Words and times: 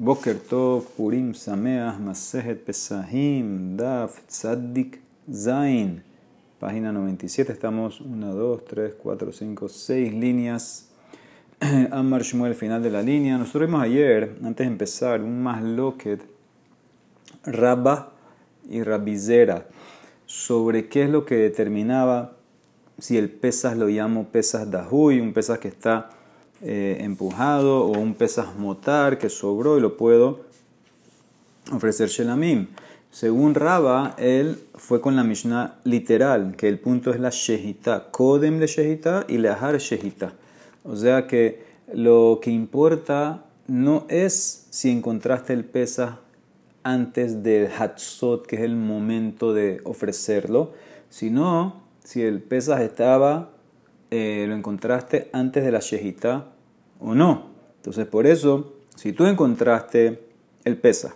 Boker 0.00 0.38
Tov, 0.38 0.86
Purim, 0.96 1.34
Sameach, 1.34 1.98
Masejet, 1.98 2.64
Pesahim, 2.64 3.76
Daf, 3.76 4.26
Tzaddik, 4.26 4.98
Zain. 5.30 6.02
Página 6.58 6.90
97, 6.90 7.52
estamos 7.52 8.00
1, 8.00 8.34
2, 8.34 8.64
3, 8.64 8.94
4, 8.94 9.30
5, 9.30 9.68
6 9.68 10.14
líneas. 10.14 10.88
Ammar 11.90 12.22
Shmuel, 12.22 12.54
final 12.54 12.82
de 12.82 12.90
la 12.90 13.02
línea. 13.02 13.36
Nosotros 13.36 13.68
vimos 13.68 13.82
ayer, 13.82 14.38
antes 14.42 14.66
de 14.66 14.72
empezar, 14.72 15.20
un 15.20 15.42
más 15.42 15.62
loquet, 15.62 16.22
Rabba 17.44 18.14
y 18.70 18.82
Rabizera, 18.82 19.66
sobre 20.24 20.88
qué 20.88 21.02
es 21.02 21.10
lo 21.10 21.26
que 21.26 21.34
determinaba 21.34 22.38
si 22.98 23.18
el 23.18 23.28
pesas 23.28 23.76
lo 23.76 23.88
llamo 23.88 24.28
pesas 24.28 24.70
dahui, 24.70 25.20
un 25.20 25.34
pesas 25.34 25.58
que 25.58 25.68
está 25.68 26.08
eh, 26.62 26.98
empujado 27.00 27.86
o 27.86 27.98
un 27.98 28.14
pesas 28.14 28.56
motar 28.56 29.18
que 29.18 29.28
sobró 29.28 29.78
y 29.78 29.80
lo 29.80 29.96
puedo 29.96 30.40
ofrecer 31.72 32.08
shelamim. 32.08 32.68
Según 33.10 33.54
Raba, 33.54 34.14
él 34.18 34.58
fue 34.74 35.00
con 35.00 35.16
la 35.16 35.24
Mishnah 35.24 35.80
literal, 35.84 36.54
que 36.56 36.68
el 36.68 36.78
punto 36.78 37.10
es 37.10 37.18
la 37.18 37.30
shehita, 37.30 38.10
kodem 38.12 38.60
de 38.60 38.66
shehita 38.66 39.24
y 39.28 39.38
lehar 39.38 39.76
shehita. 39.78 40.34
O 40.84 40.94
sea 40.94 41.26
que 41.26 41.64
lo 41.92 42.38
que 42.40 42.50
importa 42.50 43.44
no 43.66 44.04
es 44.08 44.66
si 44.70 44.90
encontraste 44.90 45.52
el 45.52 45.64
pesas 45.64 46.14
antes 46.82 47.42
del 47.42 47.68
hatzot, 47.76 48.46
que 48.46 48.56
es 48.56 48.62
el 48.62 48.76
momento 48.76 49.52
de 49.52 49.80
ofrecerlo, 49.84 50.72
sino 51.08 51.82
si 52.04 52.22
el 52.22 52.40
pesas 52.42 52.80
estaba, 52.80 53.50
eh, 54.10 54.44
lo 54.48 54.54
encontraste 54.54 55.30
antes 55.32 55.64
de 55.64 55.72
la 55.72 55.80
shejita 55.80 56.52
o 57.00 57.14
no. 57.14 57.50
Entonces, 57.76 58.06
por 58.06 58.26
eso, 58.26 58.74
si 58.94 59.12
tú 59.12 59.26
encontraste 59.26 60.20
el 60.64 60.76
pesas 60.76 61.14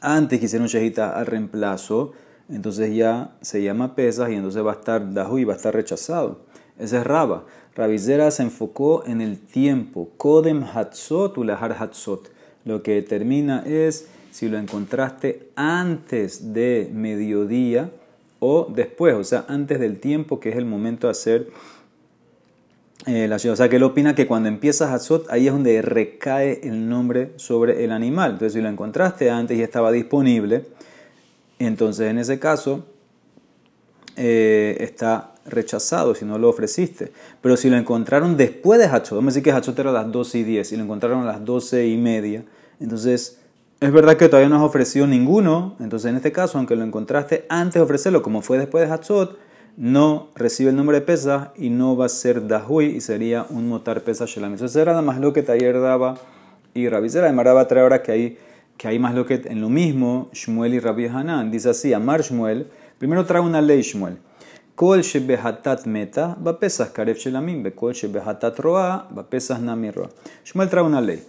antes 0.00 0.38
que 0.38 0.46
hicieron 0.46 0.68
shejita 0.68 1.10
al 1.10 1.26
reemplazo, 1.26 2.12
entonces 2.48 2.94
ya 2.94 3.36
se 3.42 3.62
llama 3.62 3.94
pesas 3.94 4.30
y 4.30 4.34
entonces 4.34 4.64
va 4.64 4.72
a 4.72 4.76
estar 4.76 5.12
dahu 5.12 5.38
y 5.38 5.44
va 5.44 5.52
a 5.52 5.56
estar 5.56 5.74
rechazado. 5.74 6.40
Ese 6.78 6.98
es 6.98 7.04
Raba. 7.04 7.44
Rabizera 7.76 8.30
se 8.30 8.42
enfocó 8.42 9.04
en 9.06 9.20
el 9.20 9.38
tiempo. 9.38 10.10
Kodem 10.16 10.64
hatzot 10.64 11.36
u 11.38 11.44
lahar 11.44 11.76
hatzot. 11.78 12.30
Lo 12.64 12.82
que 12.82 12.94
determina 12.94 13.62
es 13.66 14.08
si 14.30 14.48
lo 14.48 14.58
encontraste 14.58 15.50
antes 15.54 16.52
de 16.52 16.90
mediodía 16.92 17.90
o 18.38 18.66
después, 18.74 19.14
o 19.14 19.24
sea, 19.24 19.44
antes 19.48 19.78
del 19.78 20.00
tiempo 20.00 20.40
que 20.40 20.48
es 20.48 20.56
el 20.56 20.64
momento 20.64 21.06
de 21.06 21.10
hacer 21.12 21.48
eh, 23.06 23.28
la 23.28 23.38
ciudad. 23.38 23.54
O 23.54 23.56
sea, 23.56 23.86
opina 23.86 24.14
que 24.14 24.26
cuando 24.26 24.48
empiezas 24.48 24.90
Hazot, 24.90 25.30
ahí 25.30 25.46
es 25.46 25.52
donde 25.52 25.80
recae 25.82 26.60
el 26.64 26.88
nombre 26.88 27.32
sobre 27.36 27.84
el 27.84 27.92
animal. 27.92 28.32
Entonces, 28.32 28.54
si 28.54 28.60
lo 28.60 28.68
encontraste 28.68 29.30
antes 29.30 29.58
y 29.58 29.62
estaba 29.62 29.90
disponible, 29.90 30.66
entonces 31.58 32.10
en 32.10 32.18
ese 32.18 32.38
caso 32.38 32.84
eh, 34.16 34.76
está 34.80 35.34
rechazado 35.46 36.14
si 36.14 36.24
no 36.24 36.38
lo 36.38 36.48
ofreciste. 36.48 37.12
Pero 37.40 37.56
si 37.56 37.70
lo 37.70 37.76
encontraron 37.76 38.36
después 38.36 38.78
de 38.78 38.86
Hazot, 38.86 39.16
vamos 39.16 39.32
a 39.32 39.34
decir 39.34 39.42
que 39.44 39.52
Hazot 39.52 39.78
era 39.78 39.90
a 39.90 39.94
las 39.94 40.12
12 40.12 40.38
y 40.38 40.44
10 40.44 40.72
y 40.72 40.76
lo 40.76 40.84
encontraron 40.84 41.22
a 41.22 41.26
las 41.26 41.44
12 41.44 41.86
y 41.86 41.96
media, 41.96 42.44
entonces 42.80 43.40
es 43.80 43.92
verdad 43.92 44.18
que 44.18 44.28
todavía 44.28 44.50
no 44.50 44.56
has 44.56 44.62
ofrecido 44.62 45.06
ninguno, 45.06 45.76
entonces 45.80 46.10
en 46.10 46.16
este 46.16 46.32
caso, 46.32 46.58
aunque 46.58 46.76
lo 46.76 46.84
encontraste 46.84 47.46
antes 47.48 47.74
de 47.74 47.80
ofrecerlo, 47.80 48.20
como 48.22 48.42
fue 48.42 48.58
después 48.58 48.86
de 48.86 48.92
Hatzot, 48.92 49.38
no 49.80 50.28
recibe 50.34 50.68
el 50.68 50.76
nombre 50.76 51.00
de 51.00 51.06
pesa 51.06 51.54
y 51.56 51.70
no 51.70 51.96
va 51.96 52.04
a 52.04 52.08
ser 52.10 52.46
Dahui 52.46 52.84
y 52.96 53.00
sería 53.00 53.46
un 53.48 53.66
motar 53.66 54.02
pesa 54.02 54.26
Shelam. 54.26 54.52
Eso 54.52 54.78
era 54.78 54.92
nada 54.92 55.00
más 55.00 55.18
lo 55.18 55.32
que 55.32 55.42
ayer 55.48 55.80
daba 55.80 56.18
y 56.74 56.86
Rabizera. 56.86 57.24
Además, 57.24 57.46
va 57.46 57.62
a 57.62 57.66
traer 57.66 57.84
ahora 57.84 58.02
que 58.02 58.12
hay, 58.12 58.38
que 58.76 58.88
hay 58.88 58.98
más 58.98 59.14
lo 59.14 59.24
que 59.24 59.40
en 59.46 59.62
lo 59.62 59.70
mismo, 59.70 60.28
Shmuel 60.34 60.74
y 60.74 60.80
Rabbi 60.80 61.06
Hanan. 61.06 61.50
Dice 61.50 61.70
así: 61.70 61.94
Amar 61.94 62.20
Shmuel, 62.20 62.68
primero 62.98 63.24
trae 63.24 63.40
una 63.40 63.62
ley 63.62 63.80
Shmuel. 63.80 64.18
Kol 64.74 65.00
shebehatat 65.00 65.86
meta, 65.86 66.36
va 66.46 66.58
pesas 66.60 66.90
karef 66.90 67.18
shelamim, 67.18 67.68
kol 67.72 67.94
shebehatat 67.94 68.58
roa, 68.58 69.08
va 69.16 69.28
pesas. 69.30 69.60
Shmuel 70.44 70.68
trae 70.68 70.84
una 70.84 71.00
ley 71.00 71.24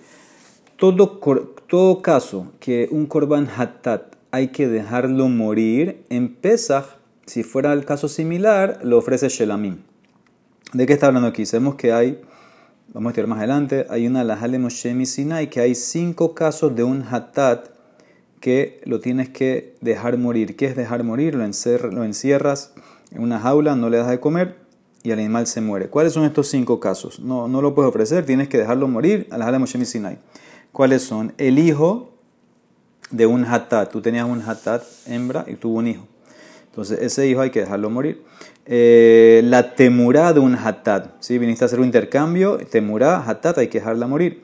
todo, 0.82 1.22
todo 1.68 2.02
caso 2.02 2.54
que 2.60 2.90
un 2.90 3.06
korban 3.06 3.48
hatat 3.48 4.16
hay 4.32 4.48
que 4.48 4.68
dejarlo 4.68 5.30
morir, 5.30 6.06
en 6.10 6.34
Pesach, 6.34 6.86
si 7.32 7.44
fuera 7.44 7.72
el 7.72 7.86
caso 7.86 8.10
similar, 8.10 8.82
lo 8.84 8.98
ofrece 8.98 9.30
Shelamim. 9.30 9.78
¿De 10.74 10.86
qué 10.86 10.92
está 10.92 11.08
hablando 11.08 11.30
aquí? 11.30 11.46
Sabemos 11.46 11.76
que 11.76 11.94
hay, 11.94 12.20
vamos 12.94 13.08
a 13.08 13.12
estudiar 13.12 13.28
más 13.28 13.38
adelante, 13.38 13.88
hay 13.90 14.06
una 14.06 14.26
Lahale 14.26 14.60
Moshe 14.60 15.06
Sinai, 15.06 15.50
que 15.50 15.62
hay 15.62 15.74
cinco 15.74 16.36
casos 16.36 16.76
de 16.76 16.84
un 16.84 17.06
hatat 17.10 17.70
que 18.42 18.82
lo 18.84 19.00
tienes 19.00 19.30
que 19.30 19.78
dejar 19.80 20.18
morir. 20.18 20.58
¿Qué 20.58 20.66
es 20.66 20.76
dejar 20.76 21.06
morir? 21.06 21.36
Lo, 21.36 21.46
encierras 21.46 22.74
en 23.12 23.24
una 23.24 23.40
jaula, 23.40 23.78
no 23.78 23.90
le 23.90 24.00
das 24.00 24.10
de 24.10 24.20
comer 24.20 24.58
y 25.02 25.12
el 25.12 25.20
animal 25.20 25.48
se 25.48 25.62
muere. 25.62 25.88
¿Cuáles 25.88 26.12
son 26.12 26.26
estos 26.26 26.50
cinco 26.50 26.82
casos? 26.82 27.22
No, 27.22 27.48
no 27.48 27.62
lo 27.62 27.74
puedes 27.74 27.88
ofrecer, 27.88 28.26
tienes 28.26 28.50
que 28.50 28.58
dejarlo 28.58 28.90
morir 28.90 29.28
a 29.32 29.38
la 29.38 29.58
Moshe 29.58 29.86
Sinai. 29.86 30.20
¿Cuáles 30.74 31.02
son? 31.02 31.34
El 31.38 31.60
hijo 31.60 32.12
de 33.10 33.26
un 33.26 33.46
hatat. 33.46 33.90
Tú 33.90 34.02
tenías 34.02 34.28
un 34.28 34.42
hatat 34.42 34.84
hembra 35.08 35.46
y 35.48 35.56
tuvo 35.56 35.78
un 35.78 35.88
hijo. 35.88 36.11
Entonces 36.72 37.00
ese 37.02 37.28
hijo 37.28 37.42
hay 37.42 37.52
que 37.52 37.60
dejarlo 37.60 37.90
morir. 37.90 38.24
Eh, 38.66 39.42
la 39.44 39.76
temurá 39.76 40.34
de 40.34 40.40
un 40.40 40.56
hatat. 40.56 41.12
¿sí? 41.20 41.38
Viniste 41.38 41.64
a 41.64 41.68
hacer 41.68 41.80
un 41.80 41.86
intercambio, 41.86 42.58
temurá, 42.70 43.24
hatat, 43.28 43.60
hay 43.60 43.68
que 43.68 43.80
dejarla 43.80 44.08
morir. 44.08 44.44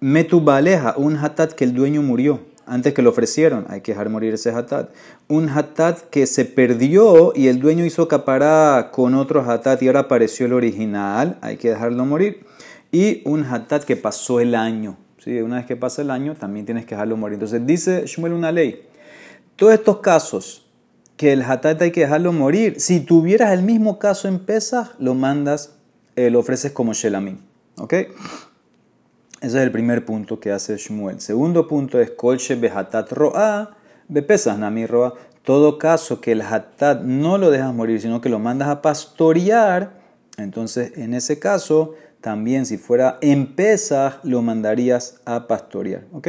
Metubaleja, 0.00 0.94
un 0.96 1.16
hatat 1.16 1.52
que 1.52 1.64
el 1.64 1.74
dueño 1.74 2.02
murió 2.02 2.40
antes 2.70 2.94
que 2.94 3.02
lo 3.02 3.10
ofrecieron, 3.10 3.66
hay 3.68 3.80
que 3.80 3.92
dejar 3.92 4.10
morir 4.10 4.34
ese 4.34 4.50
hatat. 4.50 4.90
Un 5.26 5.48
hatat 5.48 6.02
que 6.02 6.26
se 6.26 6.44
perdió 6.44 7.32
y 7.34 7.48
el 7.48 7.58
dueño 7.58 7.84
hizo 7.84 8.06
capará 8.06 8.90
con 8.92 9.16
otro 9.16 9.42
hatat 9.42 9.82
y 9.82 9.88
ahora 9.88 10.00
apareció 10.00 10.46
el 10.46 10.52
original, 10.52 11.36
hay 11.40 11.56
que 11.56 11.70
dejarlo 11.70 12.04
morir. 12.06 12.46
Y 12.92 13.22
un 13.24 13.44
hatat 13.44 13.82
que 13.82 13.96
pasó 13.96 14.38
el 14.38 14.54
año, 14.54 14.96
una 15.26 15.56
vez 15.56 15.66
que 15.66 15.74
pasa 15.74 16.02
el 16.02 16.10
año, 16.10 16.36
también 16.36 16.64
tienes 16.64 16.86
que 16.86 16.94
dejarlo 16.94 17.16
morir. 17.16 17.34
Entonces 17.34 17.66
dice 17.66 18.04
Shmuel 18.06 18.34
una 18.34 18.52
ley. 18.52 18.86
Todos 19.56 19.74
estos 19.74 19.98
casos 19.98 20.69
que 21.20 21.34
el 21.34 21.42
hatat 21.42 21.82
hay 21.82 21.90
que 21.90 22.00
dejarlo 22.00 22.32
morir, 22.32 22.80
si 22.80 23.00
tuvieras 23.00 23.52
el 23.52 23.62
mismo 23.62 23.98
caso 23.98 24.26
en 24.26 24.38
Pesach, 24.38 24.94
lo 24.98 25.14
mandas, 25.14 25.74
eh, 26.16 26.30
lo 26.30 26.38
ofreces 26.38 26.72
como 26.72 26.94
Shelamim. 26.94 27.36
¿Ok? 27.76 27.92
Ese 27.92 28.08
es 29.42 29.54
el 29.54 29.70
primer 29.70 30.06
punto 30.06 30.40
que 30.40 30.50
hace 30.50 30.78
Shmuel. 30.78 31.20
Segundo 31.20 31.68
punto 31.68 32.00
es 32.00 32.10
Kolche 32.12 32.54
behatat 32.54 33.12
roa, 33.12 33.76
bepesas 34.08 34.58
nami 34.58 34.86
roa. 34.86 35.12
Todo 35.42 35.76
caso 35.76 36.22
que 36.22 36.32
el 36.32 36.40
hatat 36.40 37.02
no 37.02 37.36
lo 37.36 37.50
dejas 37.50 37.74
morir, 37.74 38.00
sino 38.00 38.22
que 38.22 38.30
lo 38.30 38.38
mandas 38.38 38.68
a 38.68 38.80
pastorear, 38.80 40.00
entonces 40.38 40.96
en 40.96 41.12
ese 41.12 41.38
caso 41.38 41.96
también 42.22 42.64
si 42.64 42.78
fuera 42.78 43.18
en 43.20 43.54
Pesach 43.54 44.20
lo 44.22 44.40
mandarías 44.40 45.20
a 45.26 45.46
pastorear. 45.46 46.06
¿ok? 46.14 46.28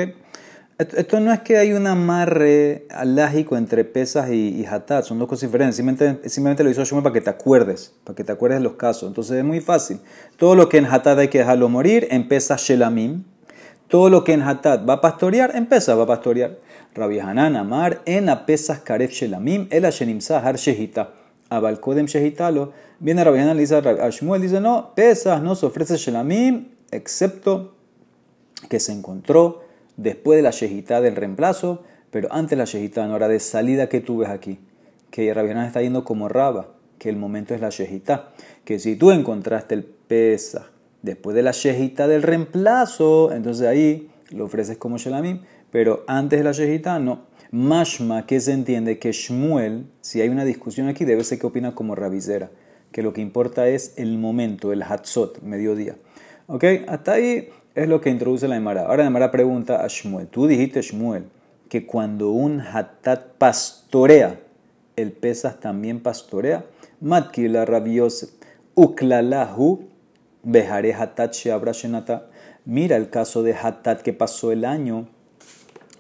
Esto 0.81 1.19
no 1.19 1.31
es 1.31 1.42
que 1.42 1.58
hay 1.58 1.74
un 1.74 1.86
amarre 1.86 2.88
alágico 2.90 3.56
entre 3.56 3.86
pesas 3.86 4.31
y, 4.31 4.66
hatat, 4.66 5.06
son 5.06 5.19
dos 5.19 5.28
cosas 5.28 5.50
diferentes. 5.50 5.75
Simplemente, 5.75 6.28
simplemente 6.28 6.64
lo 6.64 6.72
hizo 6.72 6.84
Shmuel 6.84 7.03
para 7.03 7.14
que 7.14 7.22
te 7.22 7.30
acuerdes, 7.30 7.94
para 8.03 8.16
que 8.16 8.24
te 8.24 8.31
acuerdes 8.31 8.59
de 8.59 8.64
los 8.64 8.74
casos. 8.74 9.08
Entonces 9.08 9.38
es 9.38 9.44
muy 9.44 9.59
fácil. 9.59 10.00
Todo 10.38 10.56
lo 10.56 10.69
que 10.69 10.78
en 10.80 10.86
hatat 10.86 11.19
hay 11.19 11.28
que 11.28 11.38
dejarlo 11.38 11.69
morir, 11.69 12.08
en 12.09 12.28
pesas 12.28 12.62
shelamim. 12.62 13.25
Todo 13.90 14.09
lo 14.09 14.24
que 14.24 14.34
en 14.34 14.42
hatat 14.42 14.90
va 14.90 14.94
a 14.94 15.02
pastorear, 15.02 15.52
pesas 15.68 15.96
va 16.00 16.03
a 16.03 16.08
pastorear. 16.08 16.58
Rabbi 16.96 17.19
Hanan 17.19 17.56
Amar, 17.58 18.02
en 18.06 18.30
a 18.30 18.48
pesas 18.48 18.80
karef 18.80 19.12
shelamim, 19.12 19.68
el 19.69 19.86
ashenimsa 19.86 20.40
har 20.40 20.56
shehita. 20.56 21.13
Abalkodem 21.50 22.08
shehitalo. 22.08 22.74
Viene 23.00 23.24
Rabbi 23.24 23.38
Hanan, 23.38 23.58
dice 23.58 23.75
a 23.75 24.09
Shmuel, 24.09 24.42
dice, 24.42 24.59
no, 24.59 24.96
pesas 24.96 25.44
no 25.44 25.53
se 25.53 25.68
ofrece 25.68 25.98
shelamim, 25.98 26.69
excepto 26.90 27.75
que 28.68 28.80
se 28.80 28.94
encontró 28.94 29.61
después 29.97 30.38
de 30.38 30.44
la 30.44 30.52
shehita 30.52 31.01
del 31.01 31.16
reemplazo, 31.16 31.83
pero 32.12 32.27
antes 32.31 32.51
de 32.51 32.56
la 32.57 32.66
shehita, 32.66 33.04
en 33.06 33.12
hora 33.12 33.27
de 33.27 33.39
salida 33.39 33.89
que 33.89 34.01
tú 34.01 34.18
ves 34.18 34.30
aquí. 34.30 34.60
Que 35.10 35.33
Rabbi 35.33 35.51
Hanan 35.51 35.68
está 35.68 35.81
yendo 35.81 36.04
como 36.04 36.30
raba, 36.30 36.69
que 37.00 37.10
el 37.10 37.18
momento 37.18 37.54
es 37.54 37.62
la 37.62 37.69
shehita. 37.69 38.33
Que 38.66 38.80
si 38.80 38.95
tú 38.95 39.12
encontraste 39.12 39.75
el 39.75 39.83
pesa 39.83 40.68
después 41.01 41.36
de 41.36 41.42
la 41.42 41.51
shehita 41.51 42.07
del 42.07 42.21
reemplazo, 42.21 43.31
entonces 43.31 43.68
ahí 43.68 44.10
lo 44.30 44.45
ofreces 44.45 44.77
como 44.77 44.98
shelamim, 44.98 45.42
pero 45.71 46.04
antes 46.07 46.39
de 46.39 46.44
la 46.44 46.51
shehita 46.51 47.00
no. 47.00 47.31
Mashma, 47.51 48.25
que 48.25 48.39
se 48.39 48.54
entiende 48.54 48.98
que 48.98 49.12
Shmuel, 49.12 49.86
si 50.00 50.21
hay 50.21 50.30
una 50.30 50.45
discusión 50.45 50.88
aquí, 50.88 51.04
debe 51.04 51.24
ser 51.25 51.38
que 51.39 51.48
opina 51.48 51.75
como 51.75 51.95
Rabizera, 51.95 52.50
que 52.94 53.01
lo 53.01 53.12
que 53.12 53.19
importa 53.19 53.68
es 53.68 53.94
el 53.98 54.18
momento, 54.18 54.71
el 54.71 54.83
Hatzot, 54.83 55.42
mediodía. 55.42 55.98
¿Ok? 56.48 56.63
Hasta 56.88 57.13
ahí 57.13 57.50
es 57.75 57.88
lo 57.88 58.01
que 58.01 58.09
introduce 58.09 58.47
la 58.47 58.57
Emara. 58.57 58.88
Ahora 58.88 59.09
la 59.09 59.31
pregunta 59.31 59.83
a 59.83 59.88
Shmuel. 59.88 60.27
Tú 60.27 60.47
dijiste, 60.47 60.81
Shmuel, 60.81 61.25
que 61.69 61.85
cuando 61.85 62.31
un 62.31 62.59
Hatat 62.59 63.38
pastorea, 63.38 64.39
el 64.95 65.12
Pesas 65.12 65.59
también 65.59 66.01
pastorea. 66.01 66.65
Matkila 67.00 67.65
rabiose, 67.65 68.29
uklalahu, 68.75 69.88
behare 70.44 70.94
Hatat 70.94 71.33
sheabra. 71.33 71.71
Mira 72.65 72.97
el 72.97 73.09
caso 73.09 73.41
de 73.41 73.53
Hatat 73.53 74.01
que 74.01 74.13
pasó 74.13 74.51
el 74.51 74.65
año 74.65 75.07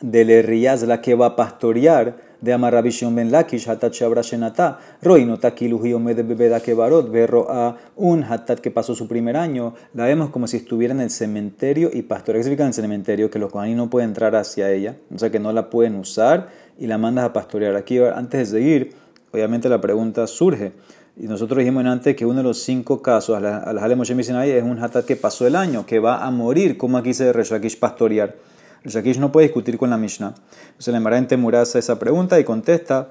de 0.01 0.25
Lerriaz, 0.25 0.83
la 0.83 1.01
que 1.01 1.15
va 1.15 1.27
a 1.27 1.35
pastorear 1.35 2.17
de 2.41 2.53
Amarabishon 2.53 3.15
ben 3.15 3.31
Lakish, 3.31 3.67
Hatat 3.67 3.93
Shabra 3.93 4.21
Shenata, 4.21 4.79
Roy 5.01 5.25
no 5.25 5.37
Takiluhi 5.37 5.93
Omed 5.93 6.25
Bebeda 6.25 6.59
Kebarot, 6.59 7.09
Berro 7.11 7.47
a 7.49 7.77
un 7.95 8.23
Hatat 8.23 8.59
que 8.59 8.71
pasó 8.71 8.95
su 8.95 9.07
primer 9.07 9.37
año, 9.37 9.75
la 9.93 10.05
vemos 10.05 10.31
como 10.31 10.47
si 10.47 10.57
estuviera 10.57 10.93
en 10.93 11.01
el 11.01 11.11
cementerio 11.11 11.91
y 11.93 12.01
pastorea. 12.01 12.39
¿Qué 12.39 12.43
significa 12.43 12.63
en 12.63 12.69
el 12.69 12.73
cementerio? 12.73 13.29
Que 13.29 13.39
los 13.39 13.51
Kohanim 13.51 13.77
no 13.77 13.89
pueden 13.89 14.09
entrar 14.09 14.35
hacia 14.35 14.71
ella, 14.71 14.97
o 15.13 15.19
sea 15.19 15.29
que 15.29 15.39
no 15.39 15.53
la 15.53 15.69
pueden 15.69 15.95
usar 15.95 16.49
y 16.79 16.87
la 16.87 16.97
mandas 16.97 17.25
a 17.25 17.33
pastorear. 17.33 17.75
Aquí, 17.75 17.99
antes 17.99 18.51
de 18.51 18.59
seguir, 18.59 18.93
obviamente 19.31 19.69
la 19.69 19.79
pregunta 19.79 20.25
surge. 20.27 20.71
Y 21.17 21.27
nosotros 21.27 21.59
dijimos 21.59 21.85
antes 21.85 22.15
que 22.15 22.25
uno 22.25 22.37
de 22.37 22.43
los 22.43 22.63
cinco 22.63 23.01
casos 23.01 23.37
a 23.37 23.39
las 23.39 23.89
la 23.89 23.95
Moshe 23.95 24.13
es 24.13 24.63
un 24.63 24.79
hatat 24.81 25.05
que 25.05 25.15
pasó 25.15 25.45
el 25.45 25.55
año, 25.55 25.85
que 25.85 25.99
va 25.99 26.25
a 26.25 26.31
morir, 26.31 26.77
como 26.77 26.97
aquí 26.97 27.13
se 27.13 27.31
Reshakish 27.31 27.77
pastorear. 27.77 28.35
Reshakish 28.83 29.19
no 29.19 29.31
puede 29.31 29.47
discutir 29.47 29.77
con 29.77 29.89
la 29.89 29.97
Mishnah. 29.97 30.33
Entonces 30.69 30.91
la 30.91 30.97
Emara 30.97 31.17
en 31.17 31.27
esa 31.29 31.99
pregunta 31.99 32.39
y 32.39 32.43
contesta 32.43 33.09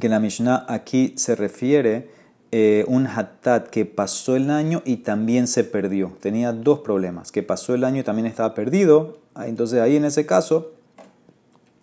que 0.00 0.08
la 0.08 0.20
Mishnah 0.20 0.66
aquí 0.68 1.14
se 1.16 1.34
refiere 1.34 2.10
eh, 2.50 2.84
un 2.88 3.06
hatat 3.06 3.68
que 3.68 3.84
pasó 3.84 4.34
el 4.34 4.50
año 4.50 4.82
y 4.84 4.98
también 4.98 5.46
se 5.46 5.64
perdió. 5.64 6.16
Tenía 6.20 6.52
dos 6.52 6.80
problemas, 6.80 7.30
que 7.30 7.42
pasó 7.42 7.74
el 7.74 7.84
año 7.84 8.00
y 8.00 8.04
también 8.04 8.26
estaba 8.26 8.54
perdido. 8.54 9.18
Ah, 9.34 9.48
entonces 9.48 9.80
ahí 9.80 9.96
en 9.96 10.04
ese 10.04 10.24
caso 10.24 10.72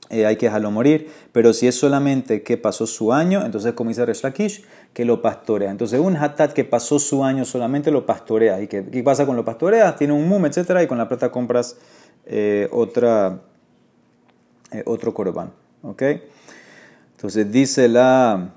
eh, 0.10 0.26
hay 0.26 0.36
que 0.36 0.46
dejarlo 0.46 0.70
morir, 0.72 1.10
pero 1.32 1.52
si 1.54 1.68
es 1.68 1.76
solamente 1.76 2.44
que 2.44 2.58
pasó 2.58 2.86
su 2.86 3.12
año, 3.12 3.44
entonces 3.44 3.74
como 3.74 3.90
dice 3.90 4.06
Reshlakish, 4.06 4.64
que 4.94 5.04
lo 5.04 5.22
pastorea. 5.22 5.72
Entonces 5.72 6.00
un 6.00 6.16
hatat 6.16 6.54
que 6.54 6.64
pasó 6.64 7.00
su 7.00 7.24
año 7.24 7.44
solamente 7.44 7.92
lo 7.92 8.06
pastorea. 8.06 8.62
¿Y 8.62 8.68
qué, 8.68 8.82
pasa 9.04 9.26
con 9.26 9.36
lo 9.36 9.46
pastorea? 9.46 9.96
Tiene 9.96 10.14
un 10.14 10.28
mum, 10.28 10.46
etcétera, 10.46 10.84
y 10.84 10.88
con 10.88 10.98
la 10.98 11.08
plata 11.08 11.32
compras 11.32 11.78
eh, 12.25 12.68
otra, 12.72 13.42
eh, 14.72 14.83
otro 14.86 15.13
corbán. 15.13 15.51
¿Ok? 15.83 16.04
Entonces 17.16 17.51
dice 17.51 17.88
la 17.88 18.56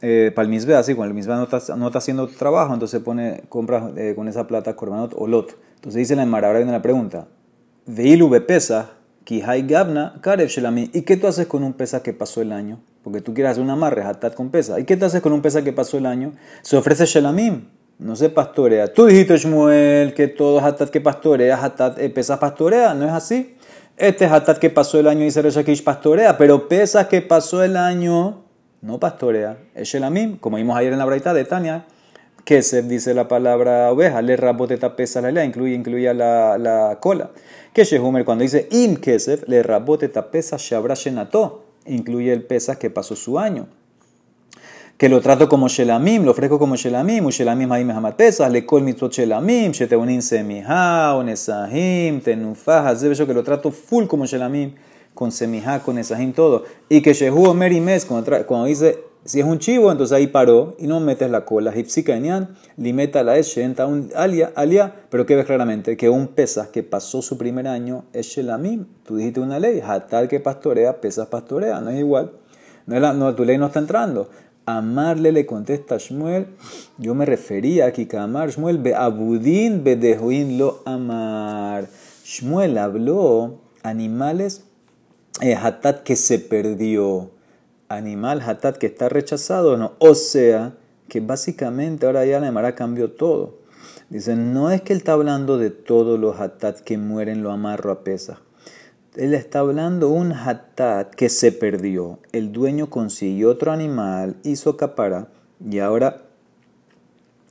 eh, 0.00 0.32
palmisbea, 0.34 0.78
así, 0.78 0.94
cuando 0.94 1.10
el 1.10 1.14
misbea 1.14 1.36
no 1.36 1.44
está, 1.44 1.76
no 1.76 1.86
está 1.86 1.98
haciendo 1.98 2.28
trabajo, 2.28 2.72
entonces 2.72 3.00
pone, 3.02 3.42
compra 3.48 3.90
con 4.14 4.28
esa 4.28 4.46
plata 4.46 4.76
corbanot 4.76 5.14
o 5.16 5.26
lot. 5.26 5.56
Entonces 5.76 5.98
dice 5.98 6.16
la 6.16 6.22
Emara, 6.22 6.48
ahora 6.48 6.60
viene 6.60 6.72
la 6.72 6.82
pregunta. 6.82 7.26
Veilu 7.86 8.30
pesa 8.46 8.92
Gavna, 9.26 10.18
Karev 10.20 10.48
Shelami. 10.48 10.90
¿Y 10.92 11.02
qué 11.02 11.16
tú 11.16 11.26
haces 11.26 11.46
con 11.46 11.64
un 11.64 11.72
pesa 11.72 12.02
que 12.02 12.12
pasó 12.12 12.42
el 12.42 12.52
año? 12.52 12.80
Porque 13.02 13.20
tú 13.20 13.34
quieres 13.34 13.52
hacer 13.52 13.62
un 13.62 13.70
amarre, 13.70 14.02
hatat 14.02 14.34
con 14.34 14.50
pesa. 14.50 14.78
¿Y 14.80 14.84
qué 14.84 14.96
tú 14.96 15.04
haces 15.04 15.20
con 15.20 15.32
un 15.32 15.42
pesa 15.42 15.62
que 15.62 15.72
pasó 15.72 15.98
el 15.98 16.06
año? 16.06 16.32
Se 16.62 16.76
ofrece 16.76 17.06
Shelamim, 17.06 17.64
no 17.98 18.16
se 18.16 18.28
pastorea. 18.28 18.92
Tú 18.92 19.06
dijiste, 19.06 19.36
Shmuel, 19.36 20.14
que 20.14 20.28
todo 20.28 20.60
hatat 20.60 20.90
que 20.90 21.00
pastorea, 21.00 21.62
hatat, 21.62 21.98
eh, 21.98 22.10
pesas 22.10 22.38
pastorea, 22.38 22.94
¿no 22.94 23.04
es 23.06 23.12
así? 23.12 23.56
Este 23.96 24.26
hatat 24.26 24.58
que 24.58 24.70
pasó 24.70 24.98
el 24.98 25.06
año, 25.06 25.20
dice 25.20 25.40
Reshakish, 25.42 25.84
pastorea, 25.84 26.36
pero 26.36 26.68
pesas 26.68 27.06
que 27.06 27.22
pasó 27.22 27.62
el 27.62 27.76
año, 27.76 28.42
no 28.82 28.98
pastorea. 28.98 29.56
Es 29.74 29.88
Shelamim, 29.88 30.36
como 30.38 30.56
vimos 30.56 30.76
ayer 30.76 30.92
en 30.92 30.98
la 30.98 31.04
braita 31.04 31.32
de 31.32 31.44
Tania. 31.44 31.86
Kesef 32.44 32.84
dice 32.86 33.14
la 33.14 33.26
palabra 33.26 33.90
oveja, 33.90 34.20
le 34.20 34.36
raboteta 34.36 34.96
pesa 34.96 35.22
la 35.22 35.30
lea, 35.30 35.44
incluye, 35.44 35.74
incluye 35.74 36.12
la, 36.12 36.58
la 36.58 36.98
cola. 37.00 37.30
Que 37.72 37.84
Shehumer 37.84 38.24
cuando 38.24 38.42
dice 38.42 38.68
im 38.70 38.96
kesef, 38.96 39.48
le 39.48 39.62
raboteta 39.62 40.30
pesa 40.30 40.58
shabra 40.58 40.94
shenato, 40.94 41.64
incluye 41.86 42.32
el 42.32 42.42
pesa 42.42 42.78
que 42.78 42.90
pasó 42.90 43.16
su 43.16 43.38
año. 43.38 43.66
Que 44.96 45.08
lo 45.08 45.20
trato 45.20 45.48
como 45.48 45.68
shelamim, 45.68 46.24
lo 46.24 46.30
ofrezco 46.30 46.58
como 46.58 46.76
shelamim, 46.76 47.26
u 47.26 47.30
shelamim 47.30 47.70
haim 47.72 47.86
mehamat 47.86 48.16
pesas, 48.16 48.50
le 48.50 48.64
kol 48.64 48.82
mitzvot 48.82 49.12
shelamim, 49.12 49.72
sheteunin 49.72 50.22
semiha, 50.22 51.16
onesahim, 51.16 52.20
tenufah, 52.20 52.88
hazeb, 52.88 53.26
que 53.26 53.34
lo 53.34 53.42
trato 53.42 53.70
full 53.72 54.06
como 54.06 54.24
shelamim, 54.24 54.74
con 55.14 55.32
semija, 55.32 55.80
con 55.80 55.98
esahim, 55.98 56.32
todo. 56.32 56.64
Y 56.88 57.00
que 57.00 57.12
Shehu 57.12 57.48
Omer 57.48 57.72
y 57.72 57.80
Mes, 57.80 58.04
cuando, 58.04 58.64
dice 58.64 58.98
si 59.24 59.40
es 59.40 59.46
un 59.46 59.58
chivo, 59.58 59.90
entonces 59.90 60.14
ahí 60.14 60.26
paró 60.26 60.76
y 60.78 60.86
no 60.86 61.00
metes 61.00 61.30
la 61.30 61.46
cola. 61.46 61.72
Hipsika 61.74 62.14
limeta 62.76 63.22
la 63.22 63.38
es 63.38 63.56
un 63.56 64.10
alia, 64.14 64.52
alia, 64.54 64.94
pero 65.08 65.24
que 65.24 65.34
ves 65.34 65.46
claramente 65.46 65.96
que 65.96 66.10
un 66.10 66.28
pesas 66.28 66.68
que 66.68 66.82
pasó 66.82 67.22
su 67.22 67.38
primer 67.38 67.66
año 67.66 68.04
es 68.12 68.26
shelamim. 68.26 68.84
Tú 69.02 69.16
dijiste 69.16 69.40
una 69.40 69.58
ley, 69.58 69.80
hatal 69.82 70.28
que 70.28 70.40
pastorea, 70.40 71.00
pesas 71.00 71.28
pastorea, 71.28 71.80
no 71.80 71.88
es 71.90 72.00
igual. 72.00 72.32
No, 72.86 72.96
es 72.96 73.00
la, 73.00 73.14
no 73.14 73.34
tu 73.34 73.46
ley 73.46 73.56
no 73.56 73.66
está 73.66 73.78
entrando. 73.78 74.28
Amarle 74.66 75.30
le 75.30 75.44
contesta 75.44 75.98
Shmuel, 75.98 76.46
yo 76.96 77.14
me 77.14 77.26
refería 77.26 77.84
aquí 77.86 78.06
que 78.06 78.16
amar 78.16 78.50
Shmuel 78.50 78.78
be 78.78 78.94
abudin 78.94 79.84
be 79.84 79.94
dehuin 79.96 80.56
lo 80.56 80.82
amar. 80.86 81.86
Shmuel 82.24 82.78
habló 82.78 83.60
animales 83.82 84.64
eh, 85.42 85.54
hatat 85.54 86.02
que 86.02 86.16
se 86.16 86.38
perdió 86.38 87.30
animal 87.88 88.40
hatat 88.40 88.78
que 88.78 88.86
está 88.86 89.10
rechazado 89.10 89.76
no. 89.76 89.92
O 89.98 90.14
sea, 90.14 90.72
que 91.08 91.20
básicamente 91.20 92.06
ahora 92.06 92.24
ya 92.24 92.40
la 92.40 92.48
Emara 92.48 92.74
cambió 92.74 93.12
todo. 93.12 93.58
Dicen, 94.08 94.54
no 94.54 94.70
es 94.70 94.82
que 94.82 94.92
él 94.92 94.98
está 94.98 95.12
hablando 95.12 95.58
de 95.58 95.70
todos 95.70 96.18
los 96.18 96.40
hatat 96.40 96.80
que 96.80 96.98
mueren, 96.98 97.42
lo 97.42 97.50
amarro 97.50 97.90
a 97.90 98.04
pesa. 98.04 98.40
Él 99.16 99.34
está 99.34 99.60
hablando 99.60 100.08
un 100.08 100.32
hatat 100.32 101.14
que 101.14 101.28
se 101.28 101.52
perdió. 101.52 102.18
El 102.32 102.52
dueño 102.52 102.90
consiguió 102.90 103.50
otro 103.50 103.70
animal, 103.72 104.36
hizo 104.42 104.76
capara 104.76 105.28
y 105.64 105.78
ahora 105.78 106.22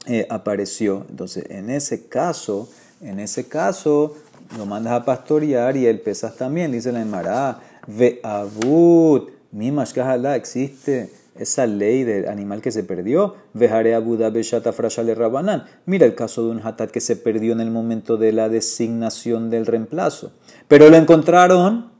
eh, 0.06 0.28
apareció. 0.30 1.06
Entonces, 1.10 1.46
en 1.50 1.70
ese 1.70 2.08
caso, 2.08 2.70
en 3.02 3.20
ese 3.20 3.48
caso, 3.48 4.16
lo 4.58 4.66
mandas 4.66 4.94
a 4.94 5.06
pastorear 5.06 5.78
y 5.78 5.86
el 5.86 6.02
pesas 6.02 6.36
también. 6.36 6.72
Dice 6.72 6.92
la 6.92 7.02
Emara, 7.02 7.60
ve 7.88 8.20
abut 8.24 9.32
mi 9.54 9.72
mashkahala 9.72 10.36
existe 10.36 11.12
esa 11.36 11.66
ley 11.66 12.04
del 12.04 12.28
animal 12.28 12.62
que 12.62 12.72
se 12.72 12.84
perdió. 12.84 13.36
Vejare 13.54 13.98
Buda 14.00 14.30
Beshata 14.30 14.74
Frashale 14.74 15.16
Rabanan. 15.16 15.66
Mira 15.86 16.06
el 16.06 16.16
caso 16.16 16.44
de 16.44 16.52
un 16.52 16.62
hatat 16.66 16.92
que 16.92 17.02
se 17.02 17.16
perdió 17.16 17.54
en 17.54 17.62
el 17.62 17.72
momento 17.72 18.18
de 18.18 18.32
la 18.32 18.50
designación 18.50 19.50
del 19.50 19.66
reemplazo. 19.66 20.32
Pero 20.68 20.90
lo 20.90 20.98
encontraron 20.98 21.92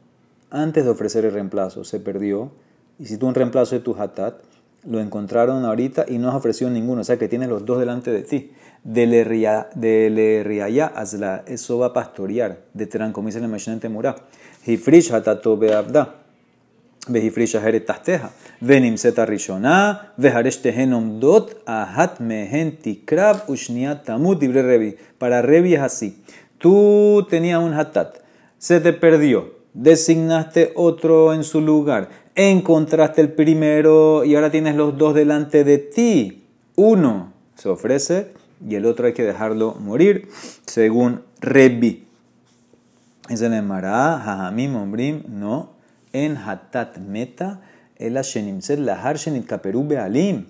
antes 0.50 0.84
de 0.84 0.90
ofrecer 0.90 1.26
el 1.26 1.34
reemplazo. 1.34 1.84
Se 1.84 2.00
perdió. 2.00 2.52
Hiciste 3.00 3.26
un 3.26 3.36
reemplazo 3.36 3.76
de 3.76 3.82
tu 3.82 3.96
hatat. 3.96 4.36
Lo 4.86 5.00
encontraron 5.00 5.66
ahorita 5.66 6.06
y 6.08 6.18
no 6.18 6.30
has 6.30 6.36
ofrecido 6.36 6.70
ninguno. 6.70 7.02
O 7.02 7.04
sea 7.04 7.18
que 7.18 7.28
tienes 7.28 7.50
los 7.50 7.66
dos 7.66 7.80
delante 7.80 8.12
de 8.12 8.22
ti. 8.22 8.52
De 8.84 9.08
le 9.08 10.62
hazla. 10.62 11.44
Eso 11.48 11.80
va 11.80 11.88
a 11.88 11.94
pastorear. 11.94 12.60
De 12.74 12.86
dice 12.86 13.40
la 13.40 13.48
Mishnah 13.48 13.80
Temurá. 13.80 14.16
Hifrish 14.66 15.12
hatato 15.12 15.58
beabda. 15.58 16.23
Behifrisha 17.08 17.60
heretasteja. 17.60 18.32
Venim 18.62 18.98
seta 18.98 19.26
rishona. 19.26 20.14
Vehareshtehen 20.18 20.94
omdot. 20.94 21.58
Ahat 21.66 22.20
mehen 22.20 22.78
tikrab 22.78 23.50
ushniat 23.50 24.06
tamut. 24.06 24.42
revi. 24.42 24.96
Para 25.18 25.42
revi 25.42 25.76
es 25.76 25.82
así. 25.82 26.18
Tú 26.58 27.28
tenías 27.30 27.62
un 27.62 27.74
hatat. 27.74 28.16
Se 28.58 28.80
te 28.80 28.94
perdió. 28.94 29.52
Designaste 29.74 30.72
otro 30.76 31.34
en 31.34 31.44
su 31.44 31.60
lugar. 31.60 32.10
Encontraste 32.36 33.22
el 33.22 33.34
primero 33.34 34.24
y 34.24 34.36
ahora 34.36 34.50
tienes 34.50 34.76
los 34.76 34.98
dos 34.98 35.14
delante 35.14 35.64
de 35.64 35.78
ti. 35.80 36.44
Uno 36.76 37.34
se 37.56 37.70
ofrece 37.70 38.32
y 38.68 38.76
el 38.76 38.86
otro 38.86 39.08
hay 39.08 39.14
que 39.14 39.24
dejarlo 39.24 39.76
morir, 39.76 40.30
según 40.66 41.22
Rebi. 41.42 42.08
Es 43.30 43.42
el 43.42 43.54
Emara, 43.54 44.20
Jajamim, 44.24 44.76
Ombrim, 44.76 45.24
no 45.28 45.73
en 46.14 46.38
hatat 46.38 46.98
meta, 47.00 47.62
el 47.98 48.14
lahar 48.86 49.18
bealim. 49.88 50.46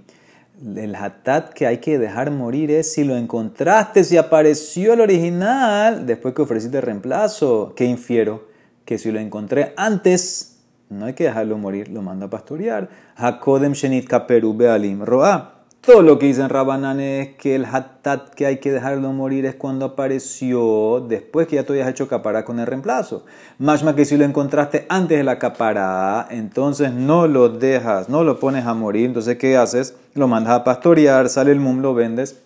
El 0.75 0.95
hatat 0.95 1.53
que 1.53 1.65
hay 1.65 1.79
que 1.79 1.97
dejar 1.97 2.29
morir 2.31 2.69
es 2.71 2.93
si 2.93 3.03
lo 3.03 3.17
encontraste, 3.17 4.03
si 4.03 4.17
apareció 4.17 4.93
el 4.93 5.01
original, 5.01 6.05
después 6.05 6.35
que 6.35 6.43
ofreciste 6.43 6.79
reemplazo. 6.79 7.73
¿Qué 7.75 7.85
infiero? 7.85 8.47
Que 8.85 8.97
si 8.97 9.11
lo 9.11 9.19
encontré 9.19 9.73
antes, 9.75 10.59
no 10.89 11.05
hay 11.05 11.13
que 11.13 11.23
dejarlo 11.23 11.57
morir, 11.57 11.89
lo 11.89 12.01
manda 12.01 12.27
a 12.27 12.29
pastorear. 12.29 12.89
Hakodem 13.15 13.73
shenit 13.73 14.07
kaperu 14.07 14.53
bealim. 14.53 15.01
Roa. 15.03 15.62
Todo 15.85 16.01
lo 16.01 16.17
que 16.17 16.27
dicen 16.27 16.47
Rabanan 16.47 17.01
es 17.01 17.35
que 17.35 17.55
el 17.55 17.65
hatat 17.65 18.29
que 18.35 18.45
hay 18.45 18.59
que 18.59 18.71
dejarlo 18.71 19.11
morir 19.11 19.45
es 19.45 19.55
cuando 19.55 19.83
apareció 19.83 21.01
después 21.01 21.45
que 21.45 21.57
ya 21.57 21.65
tú 21.65 21.73
hayas 21.73 21.89
hecho 21.89 22.07
capará 22.07 22.45
con 22.45 22.61
el 22.61 22.67
reemplazo. 22.67 23.25
Más 23.57 23.83
que 23.83 24.05
si 24.05 24.15
lo 24.15 24.23
encontraste 24.23 24.85
antes 24.87 25.17
de 25.17 25.25
la 25.25 25.39
capará, 25.39 26.25
entonces 26.31 26.93
no 26.93 27.27
lo 27.27 27.49
dejas, 27.49 28.07
no 28.07 28.23
lo 28.23 28.39
pones 28.39 28.65
a 28.65 28.73
morir. 28.73 29.07
Entonces, 29.07 29.37
¿qué 29.37 29.57
haces? 29.57 29.97
Lo 30.13 30.29
mandas 30.29 30.53
a 30.53 30.63
pastorear, 30.63 31.27
sale 31.27 31.51
el 31.51 31.59
mum, 31.59 31.81
lo 31.81 31.93
vendes, 31.93 32.39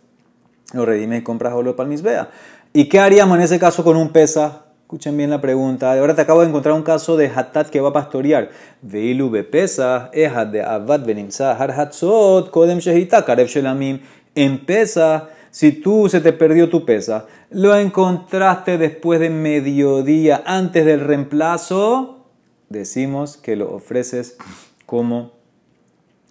lo 0.73 0.87
redimes 0.87 1.21
y 1.21 1.23
compras 1.23 1.53
oro 1.53 1.75
para 1.75 1.87
mis 1.87 2.01
vea. 2.01 2.31
¿Y 2.73 2.89
qué 2.89 2.99
haríamos 2.99 3.37
en 3.37 3.43
ese 3.43 3.59
caso 3.59 3.83
con 3.83 3.97
un 3.97 4.09
pesa? 4.09 4.63
Escuchen 4.87 5.17
bien 5.17 5.29
la 5.29 5.41
pregunta. 5.41 5.91
Ahora 5.91 6.15
te 6.15 6.21
acabo 6.21 6.39
de 6.39 6.47
encontrar 6.47 6.73
un 6.73 6.81
caso 6.81 7.17
de 7.17 7.27
Hatat 7.27 7.67
que 7.67 7.81
va 7.81 7.89
a 7.89 7.91
pastorear. 7.91 8.51
Veilu 8.81 9.29
bepesa, 9.29 10.09
ehad 10.13 10.47
de 10.47 10.61
avad 10.63 11.05
benimsa 11.05 11.57
har 11.59 11.71
hatzot, 11.71 12.51
kodem 12.51 12.79
shehita, 12.79 13.25
karev 13.25 13.49
shelamim. 13.49 13.99
En 14.33 14.65
pesa, 14.65 15.27
Si 15.51 15.73
tú 15.73 16.07
se 16.07 16.21
te 16.21 16.31
perdió 16.31 16.69
tu 16.69 16.85
pesa, 16.85 17.25
lo 17.49 17.75
encontraste 17.75 18.77
después 18.77 19.19
de 19.19 19.29
mediodía, 19.29 20.41
antes 20.45 20.85
del 20.85 21.01
reemplazo, 21.01 22.23
decimos 22.69 23.35
que 23.35 23.57
lo 23.57 23.73
ofreces 23.73 24.37
como 24.85 25.31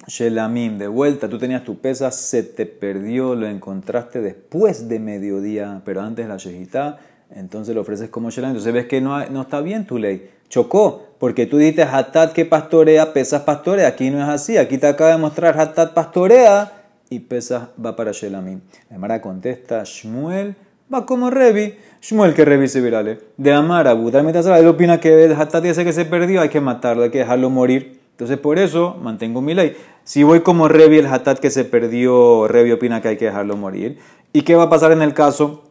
Shelamim. 0.07 0.79
De 0.79 0.89
vuelta, 0.89 1.29
tú 1.29 1.39
tenías 1.39 1.63
tu 1.63 1.79
pesa, 1.79 2.11
se 2.11 2.43
te 2.43 2.65
perdió, 2.65 3.35
lo 3.35 3.47
encontraste 3.47 4.23
después 4.23 4.89
de 4.89 4.99
mediodía, 4.99 5.83
pero 5.85 6.01
antes 6.01 6.25
de 6.25 6.29
la 6.31 6.39
Shehitá, 6.39 7.01
entonces 7.35 7.75
lo 7.75 7.81
ofreces 7.81 8.09
como 8.09 8.31
Shelamim. 8.31 8.57
Entonces 8.57 8.73
ves 8.73 8.87
que 8.87 9.01
no, 9.01 9.25
no 9.31 9.43
está 9.43 9.61
bien 9.61 9.87
tu 9.87 9.99
ley. 9.99 10.31
Chocó, 10.49 11.03
porque 11.19 11.47
tú 11.47 11.59
dices 11.59 11.87
Hatat 11.91 12.33
que 12.33 12.45
pastorea, 12.45 13.13
pesas 13.13 13.43
pastorea. 13.43 13.89
Aquí 13.89 14.11
no 14.11 14.23
es 14.23 14.29
así. 14.29 14.57
Aquí 14.57 14.79
te 14.79 14.87
acaba 14.87 15.11
de 15.11 15.19
mostrar 15.19 15.59
Hatat 15.59 15.93
pastorea 15.93 16.85
y 17.11 17.21
pesas 17.21 17.69
va 17.85 17.97
para 17.97 18.13
Shelamim. 18.13 18.61
La 18.91 18.99
Mara 18.99 19.21
contesta, 19.21 19.83
Shmuel 19.85 20.55
va 20.93 21.05
como 21.05 21.31
Revi. 21.31 21.75
Shmuel 22.01 22.35
que 22.35 22.45
Revi 22.45 22.69
se 22.69 22.81
virale. 22.81 23.19
De 23.37 23.53
Amar 23.53 23.89
Abu, 23.89 24.09
él 24.09 24.67
opina 24.69 25.01
que 25.01 25.25
el 25.25 25.33
Hatat 25.33 25.63
dice 25.63 25.85
que 25.85 25.93
se 25.93 26.05
perdió, 26.05 26.41
hay 26.41 26.49
que 26.49 26.61
matarlo, 26.61 27.03
hay 27.03 27.11
que 27.11 27.19
dejarlo 27.19 27.51
morir. 27.51 28.01
Entonces 28.13 28.39
por 28.39 28.59
eso 28.59 28.97
mantengo 29.03 29.41
mi 29.41 29.55
ley. 29.55 29.77
Si 30.05 30.23
voy 30.23 30.41
como 30.41 30.69
Revi, 30.69 30.99
el 30.99 31.07
Hatat 31.07 31.39
que 31.39 31.51
se 31.51 31.65
perdió, 31.65 32.47
Revi 32.49 32.73
opina 32.73 33.03
que 33.03 33.09
hay 33.09 33.17
que 33.17 33.27
dejarlo 33.27 33.57
morir. 33.57 33.99
¿Y 34.33 34.43
qué 34.43 34.55
va 34.55 34.65
a 34.65 34.71
pasar 34.71 34.93
en 34.93 35.03
el 35.03 35.15
caso 35.15 35.65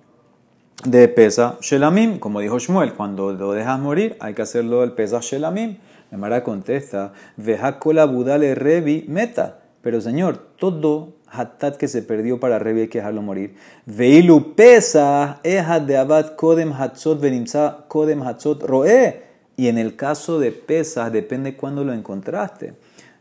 de 0.84 1.08
Pesa 1.08 1.58
Shelamim? 1.62 2.20
Como 2.20 2.40
dijo 2.40 2.60
Shmuel, 2.60 2.94
cuando 2.94 3.32
lo 3.32 3.54
dejas 3.54 3.80
morir 3.80 4.18
hay 4.20 4.34
que 4.34 4.42
hacerlo 4.42 4.84
el 4.84 4.92
Pesa 4.92 5.20
Shelamim. 5.22 5.78
Mara 6.12 6.44
contesta, 6.44 7.14
Veja 7.38 7.80
kola 7.80 8.06
budale 8.06 8.56
Revi 8.56 9.06
meta. 9.08 9.60
Pero 9.82 10.02
señor, 10.02 10.38
todo 10.58 11.14
Hatat 11.28 11.76
que 11.78 11.88
se 11.88 12.02
perdió 12.02 12.40
para 12.40 12.60
Revi 12.60 12.82
hay 12.82 12.88
que 12.88 13.00
dejarlo 13.00 13.22
morir. 13.22 13.56
Veilu 13.86 14.56
Pesa 14.56 15.40
eja 15.44 15.80
de 15.80 15.98
abad 15.98 16.36
kodem 16.36 16.72
hatzot 16.72 17.20
venimsa 17.20 17.86
kodem 17.88 18.22
hatzot 18.22 18.64
roe. 18.64 19.24
Y 19.58 19.68
en 19.68 19.78
el 19.78 19.96
caso 19.96 20.40
de 20.40 20.52
Pesas 20.52 21.12
depende 21.12 21.56
cuándo 21.56 21.84
lo 21.84 21.94
encontraste. 21.94 22.74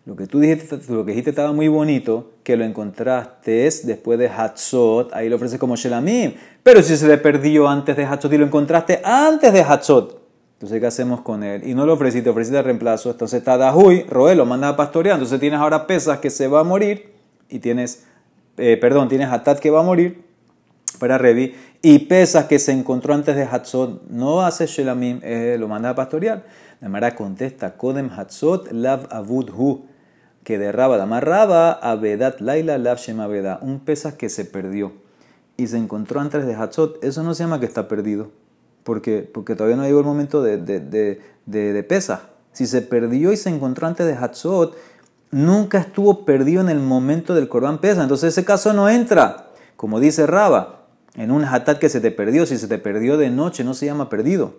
Lo 0.07 0.17
que 0.17 0.27
tú 0.27 0.39
dijiste, 0.39 0.79
lo 0.93 1.07
que 1.07 1.13
dijiste 1.13 1.31
estaba 1.31 1.53
muy 1.53 1.69
bonito, 1.69 2.33
que 2.43 2.59
lo 2.59 2.65
encontraste 2.65 3.67
es 3.67 3.87
después 3.87 4.19
de 4.19 4.29
Hatzot, 4.29 5.15
ahí 5.15 5.31
lo 5.31 5.37
ofreces 5.37 5.59
como 5.59 5.77
Shelamim. 5.77 6.35
Pero 6.63 6.83
si 6.83 6.95
se 6.99 7.09
le 7.09 7.17
perdió 7.17 7.67
antes 7.69 7.97
de 7.97 8.05
Hatzot 8.05 8.31
y 8.35 8.37
lo 8.37 8.45
encontraste 8.45 9.01
antes 9.03 9.51
de 9.51 9.63
Hatzot, 9.63 10.21
entonces 10.53 10.79
¿qué 10.79 10.87
hacemos 10.87 11.23
con 11.23 11.43
él? 11.43 11.67
Y 11.67 11.75
no 11.75 11.87
lo 11.87 11.95
ofreciste, 11.95 12.29
ofreciste 12.29 12.61
reemplazo, 12.61 13.13
entonces 13.13 13.39
está 13.39 13.57
Dahui, 13.57 14.03
Roel 14.03 14.37
lo 14.37 14.45
manda 14.45 14.69
a 14.69 14.77
pastorear, 14.77 15.15
entonces 15.15 15.41
tienes 15.41 15.59
ahora 15.59 15.87
Pesas 15.87 16.19
que 16.19 16.29
se 16.29 16.49
va 16.49 16.61
a 16.61 16.65
morir 16.65 17.15
y 17.49 17.61
tienes, 17.61 18.05
eh, 18.59 18.77
perdón, 18.77 19.09
tienes 19.09 19.29
Hatat 19.29 19.59
que 19.59 19.71
va 19.71 19.81
a 19.81 19.85
morir 19.85 20.23
para 20.99 21.17
Revi 21.17 21.55
y 21.81 22.01
Pesas 22.01 22.45
que 22.45 22.59
se 22.59 22.73
encontró 22.73 23.15
antes 23.15 23.37
de 23.37 23.45
Hatzot, 23.45 24.03
no 24.11 24.43
hace 24.43 24.67
Shelamim, 24.67 25.21
eh, 25.23 25.57
lo 25.59 25.67
manda 25.67 25.89
a 25.89 25.95
pastorear. 25.95 26.45
La 26.83 26.91
Mara 26.91 27.15
contesta, 27.15 27.79
Kodem 27.79 28.11
Hatzot 28.11 28.71
Lav 28.71 29.07
Avud 29.11 29.49
Hu 29.49 29.94
que 30.45 30.59
de 30.59 30.71
Raba 30.71 30.99
Damarraba 30.99 31.73
Abedat 31.73 32.41
Laila 32.41 32.79
Lav 32.79 32.99
Shema 32.99 33.27
un 33.63 33.81
Pesas 33.81 34.15
que 34.15 34.29
se 34.29 34.45
perdió 34.45 34.93
y 35.57 35.67
se 35.67 35.79
encontró 35.79 36.21
antes 36.21 36.47
de 36.47 36.55
Hatzot, 36.55 37.03
eso 37.03 37.23
no 37.23 37.35
se 37.35 37.45
llama 37.45 37.61
que 37.61 37.67
está 37.67 37.89
perdido, 37.89 38.31
porque, 38.83 39.29
porque 39.33 39.55
todavía 39.55 39.77
no 39.77 39.85
llegó 39.85 40.01
el 40.01 40.05
momento 40.05 40.43
de, 40.43 40.59
de, 40.59 40.81
de, 40.81 41.21
de. 41.47 42.03
Si 42.53 42.67
se 42.67 42.83
perdió 42.83 43.33
y 43.33 43.37
se 43.37 43.51
encontró 43.51 43.87
antes 43.87 44.07
de 44.07 44.15
Hatzot, 44.15 44.77
nunca 45.31 45.79
estuvo 45.79 46.25
perdido 46.25 46.61
en 46.61 46.69
el 46.69 46.81
momento 46.81 47.35
del 47.35 47.49
Corban 47.49 47.79
Pesa, 47.79 48.03
entonces 48.03 48.33
ese 48.33 48.45
caso 48.45 48.73
no 48.73 48.89
entra. 48.89 49.51
Como 49.77 50.01
dice 50.01 50.27
Raba, 50.27 50.87
en 51.15 51.31
un 51.31 51.45
hatat 51.45 51.79
que 51.79 51.89
se 51.89 52.01
te 52.01 52.11
perdió, 52.11 52.47
si 52.47 52.59
se 52.59 52.69
te 52.69 52.79
perdió 52.79 53.17
de 53.17 53.31
noche, 53.31 53.65
no 53.65 53.75
se 53.75 53.87
llama 53.87 54.09
perdido. 54.09 54.55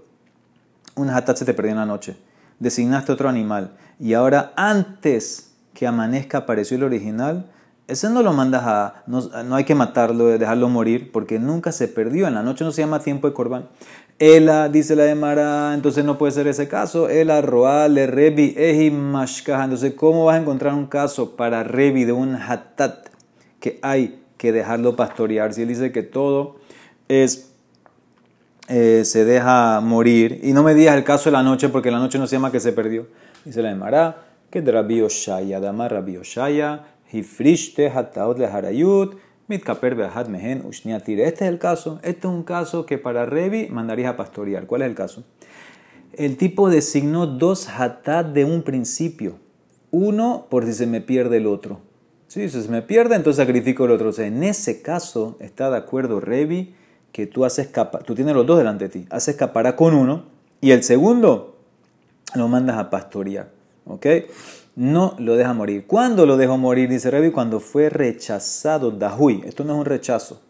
Un 0.95 1.09
hatat 1.09 1.37
se 1.37 1.45
te 1.45 1.53
perdió 1.53 1.71
en 1.71 1.79
la 1.79 1.85
noche. 1.85 2.17
Designaste 2.59 3.11
otro 3.11 3.27
animal 3.27 3.75
y 3.99 4.13
ahora 4.13 4.53
antes 4.55 5.54
que 5.75 5.85
amanezca 5.85 6.39
apareció 6.39 6.77
el 6.77 6.83
original, 6.83 7.45
ese 7.87 8.09
no 8.09 8.23
lo 8.23 8.33
mandas 8.33 8.63
a. 8.65 9.03
No, 9.05 9.55
hay 9.55 9.63
que 9.63 9.75
matarlo, 9.75 10.25
dejarlo 10.25 10.69
morir, 10.69 11.11
porque 11.11 11.37
nunca 11.37 11.71
se 11.71 11.87
perdió. 11.87 12.27
En 12.27 12.33
la 12.33 12.41
noche 12.41 12.63
no 12.63 12.71
se 12.71 12.81
llama 12.81 12.99
tiempo 12.99 13.27
de 13.27 13.33
corbán. 13.33 13.67
Ela, 14.17 14.69
dice 14.69 14.95
la 14.95 15.03
de 15.03 15.13
Mara, 15.13 15.73
entonces 15.75 16.03
no 16.03 16.17
puede 16.17 16.31
ser 16.31 16.47
ese 16.47 16.67
caso. 16.67 17.09
Ela, 17.09 17.41
Roale, 17.41 18.07
Rebi, 18.07 18.55
Eji, 18.57 18.89
Mashkaha. 18.89 19.65
Entonces, 19.65 19.93
¿cómo 19.93 20.25
vas 20.25 20.37
a 20.37 20.41
encontrar 20.41 20.73
un 20.73 20.87
caso 20.87 21.35
para 21.35 21.63
Rebi 21.63 22.05
de 22.05 22.13
un 22.13 22.35
hatat 22.35 23.07
que 23.59 23.77
hay 23.83 24.19
que 24.37 24.51
dejarlo 24.51 24.95
pastorear? 24.95 25.53
Si 25.53 25.61
él 25.61 25.67
dice 25.67 25.91
que 25.91 26.01
todo 26.01 26.55
es. 27.07 27.51
Eh, 28.67 29.03
se 29.05 29.25
deja 29.25 29.79
morir. 29.79 30.39
Y 30.41 30.53
no 30.53 30.63
me 30.63 30.73
digas 30.73 30.97
el 30.97 31.03
caso 31.03 31.25
de 31.25 31.33
la 31.33 31.43
noche, 31.43 31.69
porque 31.69 31.91
la 31.91 31.99
noche 31.99 32.17
no 32.17 32.25
se 32.25 32.35
llama 32.35 32.51
que 32.51 32.59
se 32.59 32.71
perdió. 32.71 33.05
Dice 33.43 33.61
la 33.61 33.69
de 33.69 33.75
Mara 33.75 34.24
que 34.55 34.61
de 34.61 34.71
Rabbi 34.71 35.01
Oshaya, 35.01 35.59
Damar 35.59 35.91
Rabbi 35.91 36.15
Oshaya, 36.15 36.85
Hifrishte 37.11 37.89
Hataot 37.89 38.39
le 38.39 38.45
Harayut, 38.45 39.17
Mitkaper 39.49 39.95
Behat 39.95 40.29
Mehen 40.29 40.65
Ushniatir. 40.65 41.19
Este 41.19 41.43
es 41.43 41.51
el 41.51 41.59
caso, 41.59 41.99
este 42.03 42.19
es 42.19 42.33
un 42.33 42.43
caso 42.43 42.85
que 42.85 42.97
para 42.97 43.25
Revi 43.25 43.67
mandarías 43.67 44.13
a 44.13 44.15
pastorear. 44.15 44.65
¿Cuál 44.65 44.83
es 44.83 44.87
el 44.87 44.95
caso? 44.95 45.25
El 46.13 46.37
tipo 46.37 46.69
designó 46.69 47.27
dos 47.27 47.67
hatat 47.67 48.27
de 48.27 48.45
un 48.45 48.61
principio. 48.61 49.39
Uno 49.91 50.47
por 50.49 50.65
si 50.65 50.71
se 50.71 50.87
me 50.87 51.01
pierde 51.01 51.35
el 51.35 51.47
otro. 51.47 51.81
Si 52.27 52.47
se 52.47 52.69
me 52.69 52.81
pierde, 52.81 53.17
entonces 53.17 53.45
sacrifico 53.45 53.83
el 53.83 53.91
otro. 53.91 54.07
O 54.07 54.13
sea, 54.13 54.25
en 54.25 54.41
ese 54.41 54.81
caso 54.81 55.35
está 55.41 55.69
de 55.69 55.75
acuerdo 55.75 56.21
Revi 56.21 56.75
que 57.11 57.27
tú 57.27 57.43
haces 57.43 57.67
capa, 57.67 57.99
tú 57.99 58.15
tienes 58.15 58.33
los 58.33 58.47
dos 58.47 58.57
delante 58.57 58.85
de 58.85 58.89
ti, 58.89 59.05
haces 59.09 59.35
capara 59.35 59.75
con 59.75 59.93
uno 59.93 60.27
y 60.61 60.71
el 60.71 60.81
segundo 60.81 61.57
lo 62.35 62.47
mandas 62.47 62.77
a 62.77 62.89
pastorear. 62.89 63.54
¿Ok? 63.85 64.05
No 64.75 65.15
lo 65.19 65.35
deja 65.35 65.53
morir. 65.53 65.85
¿Cuándo 65.87 66.25
lo 66.25 66.37
dejó 66.37 66.57
morir? 66.57 66.89
Dice 66.89 67.09
Revi, 67.09 67.31
cuando 67.31 67.59
fue 67.59 67.89
rechazado 67.89 68.91
Dahui. 68.91 69.41
Esto 69.45 69.63
no 69.63 69.73
es 69.73 69.79
un 69.79 69.85
rechazo. 69.85 70.41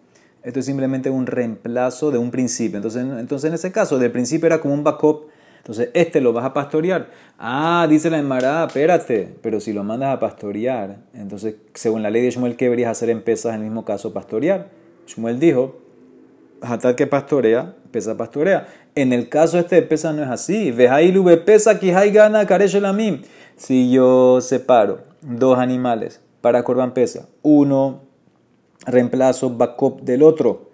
Esto 0.42 0.60
es 0.60 0.66
simplemente 0.66 1.10
un 1.10 1.28
reemplazo 1.28 2.12
de 2.12 2.18
un 2.18 2.32
principio. 2.32 2.78
Entonces, 2.78 3.04
entonces 3.04 3.48
en 3.48 3.56
ese 3.56 3.72
caso, 3.72 4.00
del 4.00 4.12
principio 4.12 4.48
era 4.48 4.60
como 4.60 4.74
un 4.74 4.84
backup. 4.84 5.28
Entonces, 5.58 5.90
este 5.94 6.22
lo 6.22 6.34
vas 6.34 6.46
a 6.46 6.54
pastorear. 6.54 7.10
Ah, 7.40 7.88
dice 7.90 8.10
la 8.10 8.20
Emara, 8.20 8.66
espérate. 8.66 9.36
Pero 9.42 9.60
si 9.60 9.74
lo 9.74 9.84
mandas 9.84 10.16
a 10.16 10.20
pastorear, 10.20 10.98
entonces, 11.14 11.56
según 11.74 12.04
la 12.04 12.12
ley 12.12 12.22
de 12.22 12.32
Shmuel, 12.32 12.56
¿qué 12.56 12.66
deberías 12.66 12.92
hacer 12.92 13.10
en 13.10 13.24
pesas 13.24 13.56
en 13.56 13.62
el 13.62 13.66
mismo 13.66 13.84
caso 13.86 14.14
pastorear? 14.14 14.70
Shmuel 15.08 15.40
dijo, 15.40 15.85
Hatat 16.62 16.96
que 16.96 17.08
pastorea, 17.08 17.76
pesa 17.92 18.18
pastorea. 18.18 18.68
En 18.96 19.14
el 19.14 19.30
caso 19.30 19.60
este 19.60 19.76
de 19.76 19.82
pesa 19.82 20.14
no 20.14 20.24
es 20.24 20.30
así. 20.30 20.72
Vejailu 20.72 21.26
pesa 21.46 21.80
hay 21.82 22.12
gana 22.12 22.46
mí. 22.94 23.22
Si 23.58 23.92
yo 23.92 24.42
separo 24.42 25.00
dos 25.22 25.58
animales 25.60 26.22
para 26.42 26.64
corban 26.64 26.94
pesa, 26.94 27.28
uno 27.42 28.02
reemplazo 28.86 29.50
backup 29.50 30.02
del 30.02 30.24
otro, 30.24 30.70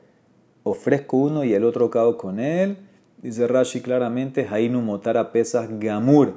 ofrezco 0.63 1.17
uno 1.17 1.43
y 1.43 1.53
el 1.53 1.63
otro 1.63 1.89
cago 1.89 2.17
con 2.17 2.39
él. 2.39 2.77
Dice 3.21 3.47
Rashi 3.47 3.81
claramente, 3.81 4.47
Hainu 4.49 4.81
motara 4.81 5.31
pesas 5.31 5.67
gamur. 5.79 6.33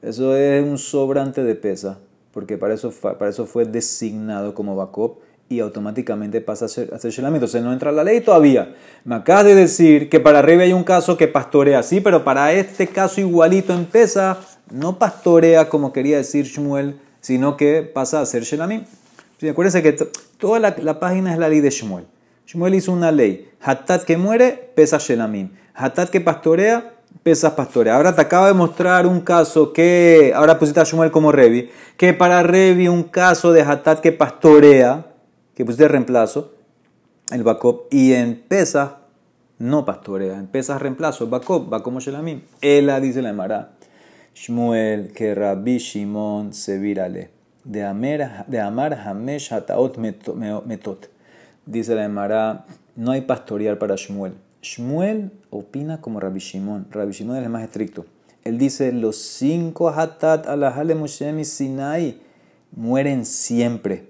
Eso 0.00 0.36
es 0.36 0.62
un 0.64 0.78
sobrante 0.78 1.42
de 1.42 1.54
pesa, 1.56 1.98
porque 2.32 2.56
para 2.56 2.74
eso, 2.74 2.90
para 2.90 3.28
eso 3.28 3.46
fue 3.46 3.64
designado 3.64 4.54
como 4.54 4.76
backup 4.76 5.18
y 5.50 5.58
automáticamente 5.58 6.40
pasa 6.40 6.66
a 6.66 6.68
ser, 6.68 6.94
a 6.94 6.98
ser 7.00 7.24
no 7.24 7.72
entra 7.72 7.90
la 7.90 8.04
ley 8.04 8.20
todavía. 8.20 8.72
Me 9.04 9.16
acabas 9.16 9.46
de 9.46 9.56
decir 9.56 10.08
que 10.08 10.20
para 10.20 10.38
arriba 10.38 10.62
hay 10.62 10.72
un 10.72 10.84
caso 10.84 11.16
que 11.16 11.26
pastorea, 11.26 11.82
sí, 11.82 12.00
pero 12.00 12.22
para 12.22 12.52
este 12.52 12.86
caso 12.86 13.20
igualito 13.20 13.74
en 13.74 13.86
Pesa, 13.86 14.38
no 14.70 14.96
pastorea 14.96 15.68
como 15.68 15.92
quería 15.92 16.18
decir 16.18 16.46
Shmuel, 16.46 17.00
sino 17.20 17.56
que 17.56 17.82
pasa 17.82 18.20
a 18.20 18.26
ser 18.26 18.44
Shelamim. 18.44 18.84
acuérdense 19.50 19.82
que 19.82 19.92
toda 20.38 20.60
la, 20.60 21.00
página 21.00 21.32
es 21.32 21.38
la 21.40 21.48
ley 21.48 21.58
de 21.58 21.70
Shmuel. 21.70 22.04
Shmuel 22.46 22.76
hizo 22.76 22.92
una 22.92 23.10
ley. 23.10 23.50
Hatat 23.60 24.04
que 24.04 24.16
muere, 24.16 24.70
pesa 24.76 24.98
Shelamim. 24.98 25.50
Hatat 25.74 26.10
que 26.10 26.20
pastorea, 26.20 26.94
pesas 27.24 27.54
pastorea. 27.54 27.96
Ahora 27.96 28.14
te 28.14 28.20
acaba 28.20 28.46
de 28.46 28.54
mostrar 28.54 29.04
un 29.04 29.20
caso 29.20 29.72
que, 29.72 30.32
ahora 30.32 30.60
pusiste 30.60 30.78
a 30.78 30.84
Shmuel 30.84 31.10
como 31.10 31.32
Revi, 31.32 31.70
que 31.96 32.12
para 32.12 32.40
Revi 32.44 32.86
un 32.86 33.02
caso 33.02 33.52
de 33.52 33.62
Hatat 33.62 33.98
que 33.98 34.12
pastorea, 34.12 35.09
que 35.54 35.64
pusiste 35.64 35.84
de 35.84 35.88
reemplazo, 35.88 36.54
el 37.30 37.42
backup, 37.42 37.82
y 37.90 38.12
en 38.12 38.36
Pesas 38.36 38.92
no 39.58 39.84
pastorea, 39.84 40.38
en 40.38 40.46
Pesas 40.46 40.80
reemplazo, 40.80 41.28
va 41.28 41.82
como 41.82 42.00
Shelamim. 42.00 42.42
Ela 42.60 43.00
dice 43.00 43.22
la 43.22 43.30
Emara, 43.30 43.72
Shmuel, 44.34 45.12
que 45.12 45.34
Rabbi 45.34 45.78
Shimon 45.78 46.54
se 46.54 46.78
virale, 46.78 47.30
de, 47.64 47.84
Amar, 47.84 48.46
de 48.46 48.60
Amar 48.60 48.94
Hamesh 48.94 49.52
Hataot 49.52 49.98
Metot. 49.98 51.10
Dice 51.66 51.94
la 51.94 52.04
Emara, 52.04 52.64
no 52.96 53.12
hay 53.12 53.20
pastorear 53.22 53.78
para 53.78 53.96
Shmuel. 53.96 54.32
Shmuel 54.62 55.30
opina 55.50 56.00
como 56.00 56.20
Rabbi 56.20 56.38
Shimon. 56.38 56.86
Rabbi 56.90 57.12
Shimon 57.12 57.36
es 57.36 57.42
el 57.42 57.48
más 57.48 57.62
estricto. 57.62 58.06
Él 58.44 58.58
dice, 58.58 58.92
los 58.92 59.16
cinco 59.16 59.90
hatat 59.90 60.46
alahale 60.46 60.94
Moshe 60.94 61.44
Sinai 61.44 62.20
mueren 62.72 63.26
siempre 63.26 64.09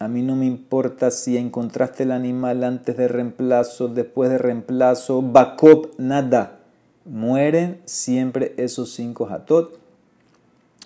A 0.00 0.06
mí 0.06 0.22
no 0.22 0.36
me 0.36 0.46
importa 0.46 1.10
si 1.10 1.36
encontraste 1.36 2.04
el 2.04 2.12
animal 2.12 2.62
antes 2.62 2.96
de 2.96 3.08
reemplazo, 3.08 3.88
después 3.88 4.30
de 4.30 4.38
reemplazo, 4.38 5.22
Bakop, 5.22 5.98
nada. 5.98 6.60
Mueren 7.04 7.80
siempre 7.84 8.54
esos 8.58 8.92
cinco 8.92 9.28
hatot. 9.28 9.76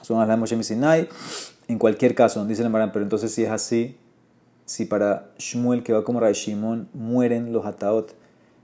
Son 0.01 0.27
las 0.27 0.39
Moshe 0.39 0.63
Sinai. 0.63 1.09
En 1.69 1.79
cualquier 1.79 2.15
caso, 2.15 2.45
dice 2.47 2.63
el 2.63 2.71
Marán, 2.71 2.91
pero 2.91 3.05
entonces 3.05 3.35
si 3.35 3.45
es 3.45 3.51
así, 3.51 3.97
si 4.65 4.87
para 4.87 5.29
Shmuel 5.39 5.83
que 5.83 5.93
va 5.93 6.05
como 6.05 6.19
Ray 6.19 6.33
Shimon 6.33 6.89
mueren 6.95 7.53
los 7.53 7.67
hataot, 7.67 8.15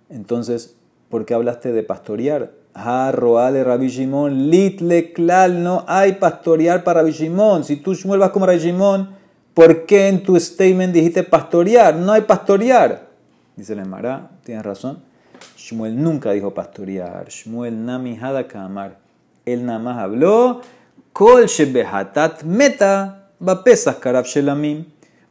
entonces, 0.08 0.76
¿por 1.10 1.26
qué 1.26 1.34
hablaste 1.34 1.72
de 1.72 1.82
pastorear? 1.82 2.52
Ha 2.72 3.12
roale 3.12 3.64
Rabbi 3.64 3.88
Shimon, 3.88 4.50
litle 4.50 5.12
klal, 5.12 5.62
no 5.62 5.84
hay 5.86 6.14
pastorear 6.14 6.84
para 6.84 7.02
Rabbi 7.02 7.12
Shimon. 7.12 7.64
Si 7.64 7.76
tú 7.76 7.94
Shmuel 7.94 8.20
vas 8.20 8.30
como 8.30 8.46
Rabbi 8.46 8.60
Shimon, 8.60 9.17
¿por 9.58 9.86
qué 9.86 10.06
en 10.06 10.22
tu 10.22 10.38
statement 10.38 10.94
dijiste 10.94 11.24
pastorear? 11.24 11.96
No 11.96 12.12
hay 12.12 12.20
pastorear. 12.20 13.08
Dice 13.56 13.72
el 13.72 13.84
Mará, 13.86 14.30
tienes 14.44 14.64
razón. 14.64 15.02
Shmuel 15.56 16.00
nunca 16.00 16.30
dijo 16.30 16.54
pastorear. 16.54 17.26
Shmuel 17.28 17.84
nami 17.84 18.16
kamar. 18.46 18.98
Él 19.44 19.66
nada 19.66 19.80
más 19.80 19.98
habló. 19.98 20.60
Kol 21.12 21.46
shebehatat 21.46 22.44
meta 22.44 23.32
pesas 23.64 23.96
karab 23.96 24.26
shelamim. 24.26 24.84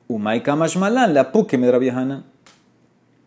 Umay 0.09 0.43
kamash 0.43 0.75
malan 0.75 1.13
la 1.13 1.31
puke 1.31 1.57
medra 1.57 1.77
viajana. 1.77 2.25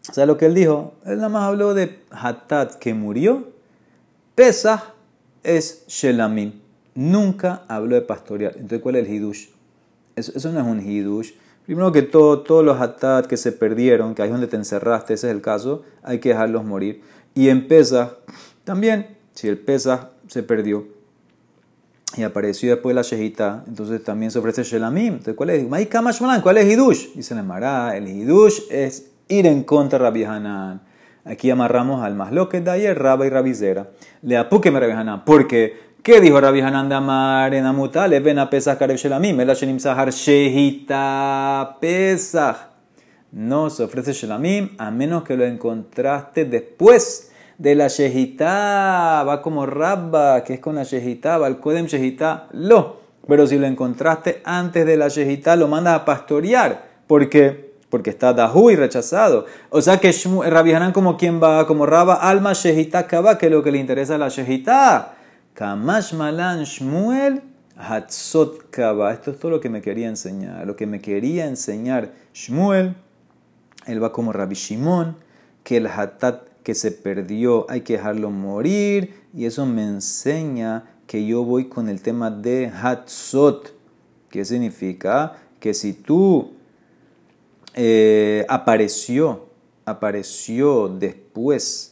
O 0.06 0.12
sea, 0.12 0.26
lo 0.26 0.36
que 0.36 0.44
él 0.44 0.54
dijo, 0.54 0.96
él 1.06 1.16
nada 1.16 1.30
más 1.30 1.44
habló 1.44 1.72
de 1.72 1.98
hatat 2.10 2.74
que 2.74 2.92
murió. 2.92 3.48
Pesach 4.34 4.82
es 5.42 5.82
shelamim. 5.86 6.60
Nunca 6.94 7.62
habló 7.68 7.94
de 7.94 8.02
pastorear. 8.02 8.52
Entonces, 8.52 8.82
¿cuál 8.82 8.96
es 8.96 9.08
el 9.08 9.14
hidush? 9.14 9.59
Eso, 10.16 10.52
no 10.52 10.60
es 10.60 10.66
un 10.66 10.80
hidush. 10.80 11.32
Primero 11.66 11.92
que 11.92 12.02
todo, 12.02 12.40
todos 12.40 12.64
los 12.64 12.80
hatat 12.80 13.26
que 13.26 13.36
se 13.36 13.52
perdieron, 13.52 14.14
que 14.14 14.22
ahí 14.22 14.28
es 14.28 14.32
donde 14.32 14.46
te 14.48 14.56
encerraste, 14.56 15.14
ese 15.14 15.28
es 15.28 15.34
el 15.34 15.40
caso, 15.40 15.82
hay 16.02 16.18
que 16.18 16.30
dejarlos 16.30 16.64
morir. 16.64 17.02
Y 17.34 17.48
en 17.48 17.68
también, 18.64 19.16
si 19.34 19.48
el 19.48 19.58
Pesach 19.58 20.08
se 20.26 20.42
perdió 20.42 20.86
y 22.16 22.22
apareció 22.22 22.70
después 22.70 22.94
la 22.94 23.02
Shehita, 23.02 23.64
entonces 23.68 24.02
también 24.02 24.32
se 24.32 24.38
ofrece 24.38 24.64
Shelamim. 24.64 25.14
Entonces, 25.14 25.34
¿cuál 25.34 25.50
es? 25.50 25.66
¿Cuál 26.42 26.58
es 26.58 26.72
Hidush? 26.72 27.14
Dice 27.14 27.34
el 27.34 27.44
Mará, 27.44 27.96
el 27.96 28.08
Hidush 28.08 28.62
es 28.70 29.12
ir 29.28 29.46
en 29.46 29.62
contra 29.62 29.98
de 29.98 30.04
Rabbi 30.04 30.24
Hanan. 30.24 30.82
Aquí 31.24 31.50
amarramos 31.50 32.02
al 32.02 32.14
más 32.14 32.32
lo 32.32 32.48
que 32.48 32.60
de 32.60 32.70
ayer, 32.70 32.98
Rabba 32.98 33.26
y 33.26 33.30
Rabizera. 33.30 33.90
Le 34.22 34.36
apuque 34.36 34.70
Rabbi 34.70 34.92
Hanan. 34.92 35.24
Porque, 35.24 35.89
¿qué 36.02 36.20
dijo 36.20 36.40
Rabbi 36.40 36.60
Hanan 36.60 36.92
Amar 36.92 37.54
en 37.54 37.66
Amutale? 37.66 38.20
Ven 38.20 38.38
a 38.38 38.48
Pesach 38.48 38.78
Karev 38.78 38.96
Shelamim, 38.96 39.40
el 39.40 39.48
Shenim 39.54 39.78
Sahar 39.78 40.10
Shehita 40.10 41.76
Pesach. 41.80 42.56
No 43.32 43.70
se 43.70 43.84
ofrece 43.84 44.12
Shelamim 44.12 44.70
a 44.78 44.90
menos 44.90 45.22
que 45.24 45.36
lo 45.36 45.44
encontraste 45.44 46.44
después 46.44 47.30
de 47.58 47.74
la 47.74 47.88
Shehita. 47.88 49.24
Va 49.26 49.42
como 49.42 49.66
Rabba, 49.66 50.42
que 50.42 50.54
es 50.54 50.60
con 50.60 50.74
la 50.76 50.82
Shehita, 50.82 51.38
va 51.38 51.46
el 51.46 51.58
Kodem 51.58 51.86
Shehita. 51.86 52.48
Lo. 52.52 53.00
Pero 53.28 53.46
si 53.46 53.58
lo 53.58 53.66
encontraste 53.66 54.40
antes 54.44 54.86
de 54.86 54.96
la 54.96 55.08
Shehita, 55.08 55.54
lo 55.56 55.68
mandas 55.68 56.00
a 56.00 56.04
pastorear. 56.04 56.88
Porque 57.06 57.70
porque 57.90 58.10
está 58.10 58.32
Dahu 58.32 58.70
y 58.70 58.76
rechazado. 58.76 59.46
O 59.70 59.82
sea 59.82 59.98
que 59.98 60.12
Rabbi 60.12 60.72
Hanan 60.72 60.92
como 60.92 61.16
quien 61.16 61.42
va, 61.42 61.66
como 61.66 61.86
Raba, 61.86 62.14
alma 62.14 62.52
Shehita 62.52 63.08
Kaba, 63.08 63.36
que 63.36 63.46
es 63.46 63.52
lo 63.52 63.64
que 63.64 63.72
le 63.72 63.78
interesa 63.78 64.14
a 64.14 64.18
la 64.18 64.28
Shehita. 64.28 65.16
Kamash 65.54 66.14
Malan 66.14 66.64
Shmuel 66.64 67.42
Hatzot 67.76 68.70
Kaba. 68.70 69.12
Esto 69.12 69.30
es 69.30 69.38
todo 69.38 69.50
lo 69.50 69.60
que 69.60 69.68
me 69.68 69.82
quería 69.82 70.08
enseñar. 70.08 70.66
Lo 70.66 70.76
que 70.76 70.86
me 70.86 71.00
quería 71.00 71.46
enseñar 71.46 72.12
Shmuel, 72.34 72.94
él 73.86 74.02
va 74.02 74.12
como 74.12 74.32
Rabbi 74.32 74.54
Shimon, 74.54 75.16
que 75.64 75.78
el 75.78 75.86
Hatat 75.86 76.48
que 76.62 76.74
se 76.74 76.92
perdió 76.92 77.66
hay 77.70 77.80
que 77.80 77.94
dejarlo 77.94 78.30
morir. 78.30 79.14
Y 79.34 79.46
eso 79.46 79.66
me 79.66 79.84
enseña 79.84 80.84
que 81.06 81.26
yo 81.26 81.44
voy 81.44 81.68
con 81.68 81.88
el 81.88 82.02
tema 82.02 82.30
de 82.30 82.68
Hatzot. 82.68 83.74
¿Qué 84.28 84.44
significa? 84.44 85.36
Que 85.58 85.74
si 85.74 85.92
tú 85.92 86.52
eh, 87.74 88.44
apareció, 88.48 89.48
apareció 89.84 90.88
después 90.88 91.89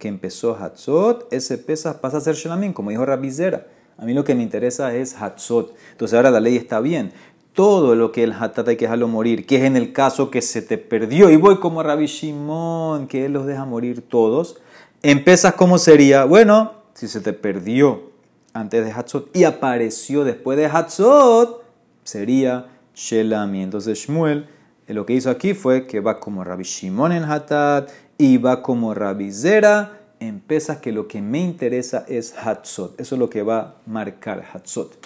que 0.00 0.08
empezó 0.08 0.56
Hatzot, 0.56 1.32
ese 1.32 1.58
pesa 1.58 2.00
pasa 2.00 2.16
a 2.16 2.20
ser 2.20 2.34
Shelamim, 2.34 2.72
como 2.72 2.90
dijo 2.90 3.06
Rabizera. 3.06 3.68
A 3.96 4.04
mí 4.04 4.14
lo 4.14 4.24
que 4.24 4.34
me 4.34 4.42
interesa 4.42 4.92
es 4.94 5.14
Hatzot. 5.14 5.76
Entonces 5.92 6.16
ahora 6.16 6.32
la 6.32 6.40
ley 6.40 6.56
está 6.56 6.80
bien. 6.80 7.12
Todo 7.52 7.94
lo 7.94 8.10
que 8.10 8.24
el 8.24 8.32
Hatat 8.32 8.66
hay 8.66 8.76
que 8.76 8.86
dejarlo 8.86 9.06
morir, 9.06 9.46
que 9.46 9.56
es 9.56 9.62
en 9.62 9.76
el 9.76 9.92
caso 9.92 10.30
que 10.30 10.42
se 10.42 10.62
te 10.62 10.78
perdió, 10.78 11.30
y 11.30 11.36
voy 11.36 11.58
como 11.58 11.82
Rabbi 11.82 12.06
Shimon, 12.06 13.06
que 13.06 13.26
él 13.26 13.32
los 13.32 13.46
deja 13.46 13.64
morir 13.64 14.02
todos, 14.08 14.56
empiezas 15.02 15.54
como 15.54 15.78
sería, 15.78 16.24
bueno, 16.24 16.72
si 16.94 17.06
se 17.06 17.20
te 17.20 17.32
perdió 17.32 18.10
antes 18.52 18.84
de 18.84 18.90
Hatzot 18.90 19.36
y 19.36 19.44
apareció 19.44 20.24
después 20.24 20.58
de 20.58 20.66
Hatzot, 20.66 21.62
sería 22.02 22.66
Shelami. 22.94 23.62
Entonces 23.62 23.98
Shmuel 23.98 24.48
lo 24.94 25.06
que 25.06 25.12
hizo 25.12 25.30
aquí 25.30 25.54
fue 25.54 25.86
que 25.86 26.00
va 26.00 26.18
como 26.18 26.42
Rabbi 26.44 26.64
Shimon 26.64 27.12
en 27.12 27.24
Hatat 27.24 27.90
Iba 28.20 28.60
como 28.60 28.92
rabizera, 28.92 29.98
empieza 30.20 30.82
que 30.82 30.92
lo 30.92 31.08
que 31.08 31.22
me 31.22 31.40
interesa 31.40 32.04
es 32.06 32.34
Hatzot. 32.36 33.00
Eso 33.00 33.14
es 33.14 33.18
lo 33.18 33.30
que 33.30 33.42
va 33.42 33.58
a 33.60 33.74
marcar 33.86 34.44
Hatzot. 34.52 34.98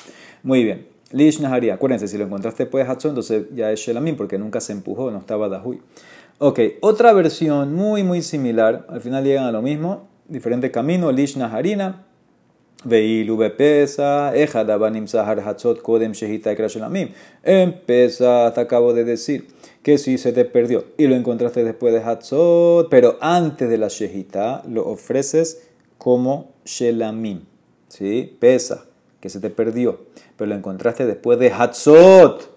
Muy 0.43 0.65
bien. 0.65 0.89
Lish 1.13 1.39
Naharia. 1.41 1.75
Acuérdense, 1.75 2.09
si 2.09 2.19
lo 2.19 2.25
encontraste 2.25 2.65
después 2.65 2.85
de 2.85 2.91
Hatzot, 2.91 3.11
entonces 3.11 3.45
ya 3.55 3.71
es 3.71 3.79
Shelamim, 3.79 4.17
porque 4.17 4.37
nunca 4.37 4.61
se 4.61 4.73
empujó, 4.73 5.13
no 5.13 5.19
estaba 5.19 5.49
Dahui. 5.49 5.81
Ok, 6.39 6.59
otra 6.81 7.13
versión 7.13 7.73
muy, 7.73 8.03
muy 8.03 8.21
similar. 8.21 8.85
Al 8.89 9.01
final 9.01 9.23
llegan 9.23 9.45
a 9.45 9.53
lo 9.53 9.63
mismo. 9.63 10.09
Diferente 10.27 10.73
camino. 10.73 11.13
Lish 11.13 11.37
Naharina. 11.37 12.05
Veilu 12.85 13.37
bepesa, 13.37 14.35
ejadabanim 14.35 15.07
sahar 15.07 15.39
hatzot 15.39 15.83
kodem 15.83 16.15
shehita 16.15 16.53
Shelamim. 16.53 17.11
Empieza, 17.45 18.53
te 18.53 18.61
acabo 18.61 18.93
de 18.93 19.05
decir 19.05 19.47
que 19.85 19.99
si 19.99 20.17
se 20.17 20.33
te 20.33 20.47
perdió 20.47 20.87
y 20.97 21.07
lo 21.07 21.15
encontraste 21.15 21.63
después 21.63 21.93
de 21.93 22.01
Hatzot, 22.01 22.89
pero 22.89 23.19
antes 23.21 23.69
de 23.69 23.77
la 23.77 23.89
Shehita, 23.89 24.63
lo 24.67 24.89
ofreces 24.89 25.69
como 25.99 26.53
Shelamim. 26.65 27.43
¿Sí? 27.89 28.37
Pesa, 28.41 28.87
que 29.21 29.29
se 29.29 29.41
te 29.41 29.51
perdió, 29.51 30.01
pero 30.37 30.49
lo 30.49 30.55
encontraste 30.57 31.05
después 31.05 31.39
de 31.39 31.53
Hatzot, 31.53 32.51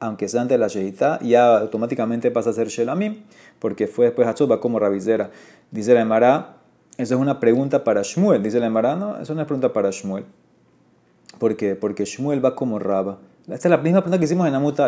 aunque 0.00 0.28
sea 0.28 0.42
antes 0.42 0.56
de 0.56 0.58
la 0.58 0.68
Shehita, 0.68 1.18
ya 1.22 1.56
automáticamente 1.56 2.30
pasa 2.30 2.50
a 2.50 2.52
ser 2.52 2.68
Shelamim, 2.68 3.22
porque 3.58 3.86
fue 3.86 4.04
después 4.04 4.26
de 4.26 4.32
Hatzot, 4.32 4.50
va 4.50 4.60
como 4.60 4.78
Rabizera. 4.78 5.30
Dice 5.70 5.94
la 5.94 6.02
Emara, 6.02 6.58
esa 6.98 7.14
es 7.14 7.20
una 7.20 7.40
pregunta 7.40 7.84
para 7.84 8.02
Shmuel. 8.02 8.42
Dice 8.42 8.60
la 8.60 8.66
Emara, 8.66 8.96
no, 8.96 9.18
es 9.18 9.30
una 9.30 9.46
pregunta 9.46 9.72
para 9.72 9.90
Shmuel. 9.90 10.26
¿Por 11.38 11.56
qué? 11.56 11.74
Porque 11.74 12.04
Shmuel 12.04 12.44
va 12.44 12.54
como 12.54 12.78
Raba. 12.78 13.18
Esta 13.48 13.68
es 13.68 13.70
la 13.70 13.78
misma 13.78 14.02
pregunta 14.02 14.18
que 14.18 14.26
hicimos 14.26 14.46
en 14.46 14.54
Amut 14.54 14.78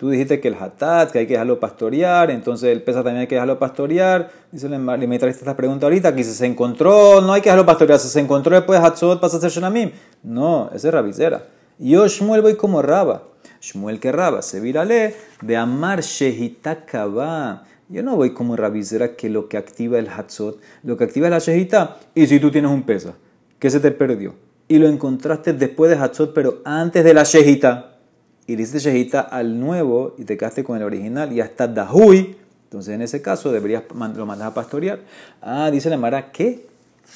Tú 0.00 0.08
dijiste 0.08 0.40
que 0.40 0.48
el 0.48 0.54
hatat, 0.54 1.10
que 1.10 1.18
hay 1.18 1.26
que 1.26 1.34
dejarlo 1.34 1.60
pastorear, 1.60 2.30
entonces 2.30 2.70
el 2.70 2.82
pesa 2.82 3.04
también 3.04 3.18
hay 3.18 3.26
que 3.26 3.34
dejarlo 3.34 3.58
pastorear. 3.58 4.30
Dice 4.50 4.66
y 4.66 4.70
me 4.78 5.18
trajiste 5.18 5.42
esta 5.42 5.54
pregunta 5.54 5.84
ahorita, 5.84 6.14
que 6.14 6.24
si 6.24 6.32
se 6.32 6.46
encontró, 6.46 7.20
no 7.20 7.34
hay 7.34 7.42
que 7.42 7.50
dejarlo 7.50 7.66
pastorear, 7.66 7.98
si 7.98 8.08
se 8.08 8.18
encontró 8.18 8.56
después 8.56 8.80
de 8.80 8.86
Hatzot 8.86 9.20
pasa 9.20 9.36
a 9.36 9.40
ser 9.40 9.50
Shanamim. 9.50 9.90
No, 10.22 10.70
ese 10.72 10.88
es 10.88 10.94
Rabizera. 10.94 11.44
Yo 11.78 12.08
Shmuel 12.08 12.40
voy 12.40 12.54
como 12.54 12.80
Raba. 12.80 13.24
Shmuel 13.60 14.00
que 14.00 14.10
Raba, 14.10 14.40
se 14.40 14.60
virale 14.60 15.16
de 15.42 15.58
amar 15.58 16.00
Shehita 16.00 16.86
Kaba. 16.86 17.64
Yo 17.90 18.02
no 18.02 18.16
voy 18.16 18.32
como 18.32 18.56
Rabizera 18.56 19.16
que 19.16 19.28
lo 19.28 19.50
que 19.50 19.58
activa 19.58 19.98
el 19.98 20.08
Hatzot, 20.08 20.60
lo 20.82 20.96
que 20.96 21.04
activa 21.04 21.26
es 21.26 21.30
la 21.30 21.40
Shehita. 21.40 21.98
Y 22.14 22.26
si 22.26 22.40
tú 22.40 22.50
tienes 22.50 22.70
un 22.70 22.84
pesa, 22.84 23.16
que 23.58 23.68
se 23.68 23.80
te 23.80 23.90
perdió, 23.90 24.34
y 24.66 24.78
lo 24.78 24.88
encontraste 24.88 25.52
después 25.52 25.90
de 25.90 26.02
Hatzot, 26.02 26.32
pero 26.32 26.62
antes 26.64 27.04
de 27.04 27.12
la 27.12 27.24
Shehita 27.24 27.89
y 28.50 28.56
le 28.56 28.64
hiciste 28.64 28.80
shehita 28.80 29.20
al 29.20 29.60
nuevo 29.60 30.16
y 30.18 30.24
te 30.24 30.36
quedaste 30.36 30.64
con 30.64 30.76
el 30.76 30.82
original 30.82 31.32
y 31.32 31.36
ya 31.36 31.44
está 31.44 31.68
dahui, 31.68 32.34
entonces 32.64 32.92
en 32.92 33.00
ese 33.00 33.22
caso 33.22 33.52
deberías 33.52 33.84
lo 33.88 34.26
mandas 34.26 34.48
a 34.48 34.54
pastorear. 34.54 34.98
Ah, 35.40 35.70
dice 35.70 35.88
la 35.88 35.96
Mara, 35.96 36.32
¿qué? 36.32 36.66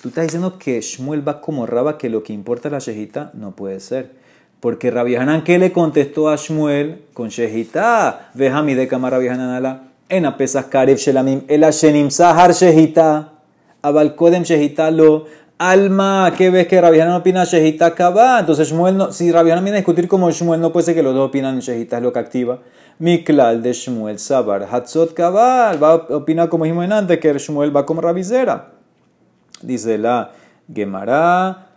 Tú 0.01 0.11
estás 0.11 0.27
diciendo 0.27 0.61
que 0.61 0.81
Shmuel 0.81 1.27
va 1.27 1.41
como 1.41 1.67
Raba, 1.67 1.99
que 1.99 2.09
lo 2.09 2.23
que 2.23 2.33
importa 2.33 2.69
es 2.69 2.73
la 2.73 2.79
shehita. 2.79 3.33
No 3.35 3.51
puede 3.51 3.81
ser. 3.81 4.13
Porque 4.61 4.93
Rabbi 4.93 5.17
Hanan, 5.17 5.43
¿qué 5.43 5.59
le 5.59 5.73
contestó 5.73 6.29
a 6.29 6.37
Shmuel? 6.37 7.03
Con 7.15 7.31
shehita. 7.31 8.31
Vejami 8.35 8.75
de 8.75 8.87
Kama 8.87 9.11
Rabbi 9.11 9.27
ala. 9.27 9.89
En 10.09 10.27
apesas 10.27 10.67
karev 10.67 10.99
shelamim. 10.99 11.43
El 11.49 11.65
ashenim 11.65 12.13
sahar 12.13 12.53
shehita. 12.53 13.33
Abal 13.83 14.15
kodem 14.15 14.45
shehita 14.45 14.93
lo. 14.93 15.27
Alma, 15.59 16.33
¿qué 16.37 16.51
ves 16.51 16.67
que 16.67 16.81
Rabbi 16.81 16.99
no 16.99 17.17
opina 17.17 17.45
Shehita 17.45 17.95
Kaba? 17.95 18.41
Entonces, 18.41 18.69
Shmuel 18.69 18.97
no, 18.97 19.13
si 19.13 19.31
Rabbi 19.31 19.53
viene 19.53 19.71
a 19.71 19.75
discutir 19.75 20.09
como 20.09 20.29
Shmuel, 20.29 20.61
no 20.61 20.73
puede 20.73 20.87
ser 20.87 20.97
que 20.97 21.03
los 21.05 21.15
dos 21.15 21.29
opinan 21.29 21.61
Shehita 21.61 21.99
es 21.99 22.03
lo 22.03 22.13
que 22.13 22.19
activa. 22.19 22.59
Miklal 22.99 23.63
de 23.63 23.73
Shmuel 23.73 24.19
Sabar, 24.19 24.67
Hatzot 24.69 25.15
Kabal, 25.15 25.81
va 25.81 25.91
a 25.91 25.95
opinar 25.95 26.49
como 26.49 26.65
dijimos 26.65 26.91
antes, 26.91 27.19
que 27.19 27.33
Shmuel 27.39 27.75
va 27.75 27.87
como 27.87 28.01
Rabizera. 28.01 28.73
Dice 29.63 29.97
la 29.97 30.33
Gemara, 30.73 31.69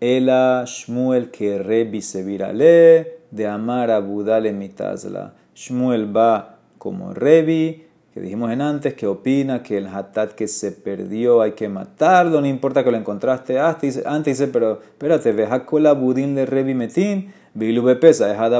Ela 0.00 0.64
Shmuel 0.66 1.30
que 1.30 1.60
Rebi 1.60 2.02
se 2.02 2.24
virale, 2.24 3.20
de 3.30 3.46
Amar 3.46 3.92
Abudale 3.92 4.52
mitazla. 4.52 5.34
Shmuel 5.54 6.16
va 6.16 6.56
como 6.78 7.14
Revi, 7.14 7.86
que 8.12 8.20
dijimos 8.20 8.50
en 8.50 8.60
antes, 8.60 8.94
que 8.94 9.06
opina 9.06 9.62
que 9.62 9.78
el 9.78 9.86
hatat 9.86 10.32
que 10.32 10.48
se 10.48 10.72
perdió 10.72 11.42
hay 11.42 11.52
que 11.52 11.68
matarlo, 11.68 12.40
no 12.40 12.46
importa 12.46 12.82
que 12.82 12.90
lo 12.90 12.96
encontraste 12.96 13.60
antes, 13.60 14.04
antes 14.04 14.38
dice, 14.38 14.50
pero 14.50 14.80
espérate, 14.82 15.30
veja 15.32 15.64
con 15.64 15.84
la 15.84 15.92
budín 15.92 16.34
de 16.34 16.44
Revi 16.44 16.74
Metín, 16.74 17.32
Bilu 17.54 17.84
pesa, 18.00 18.50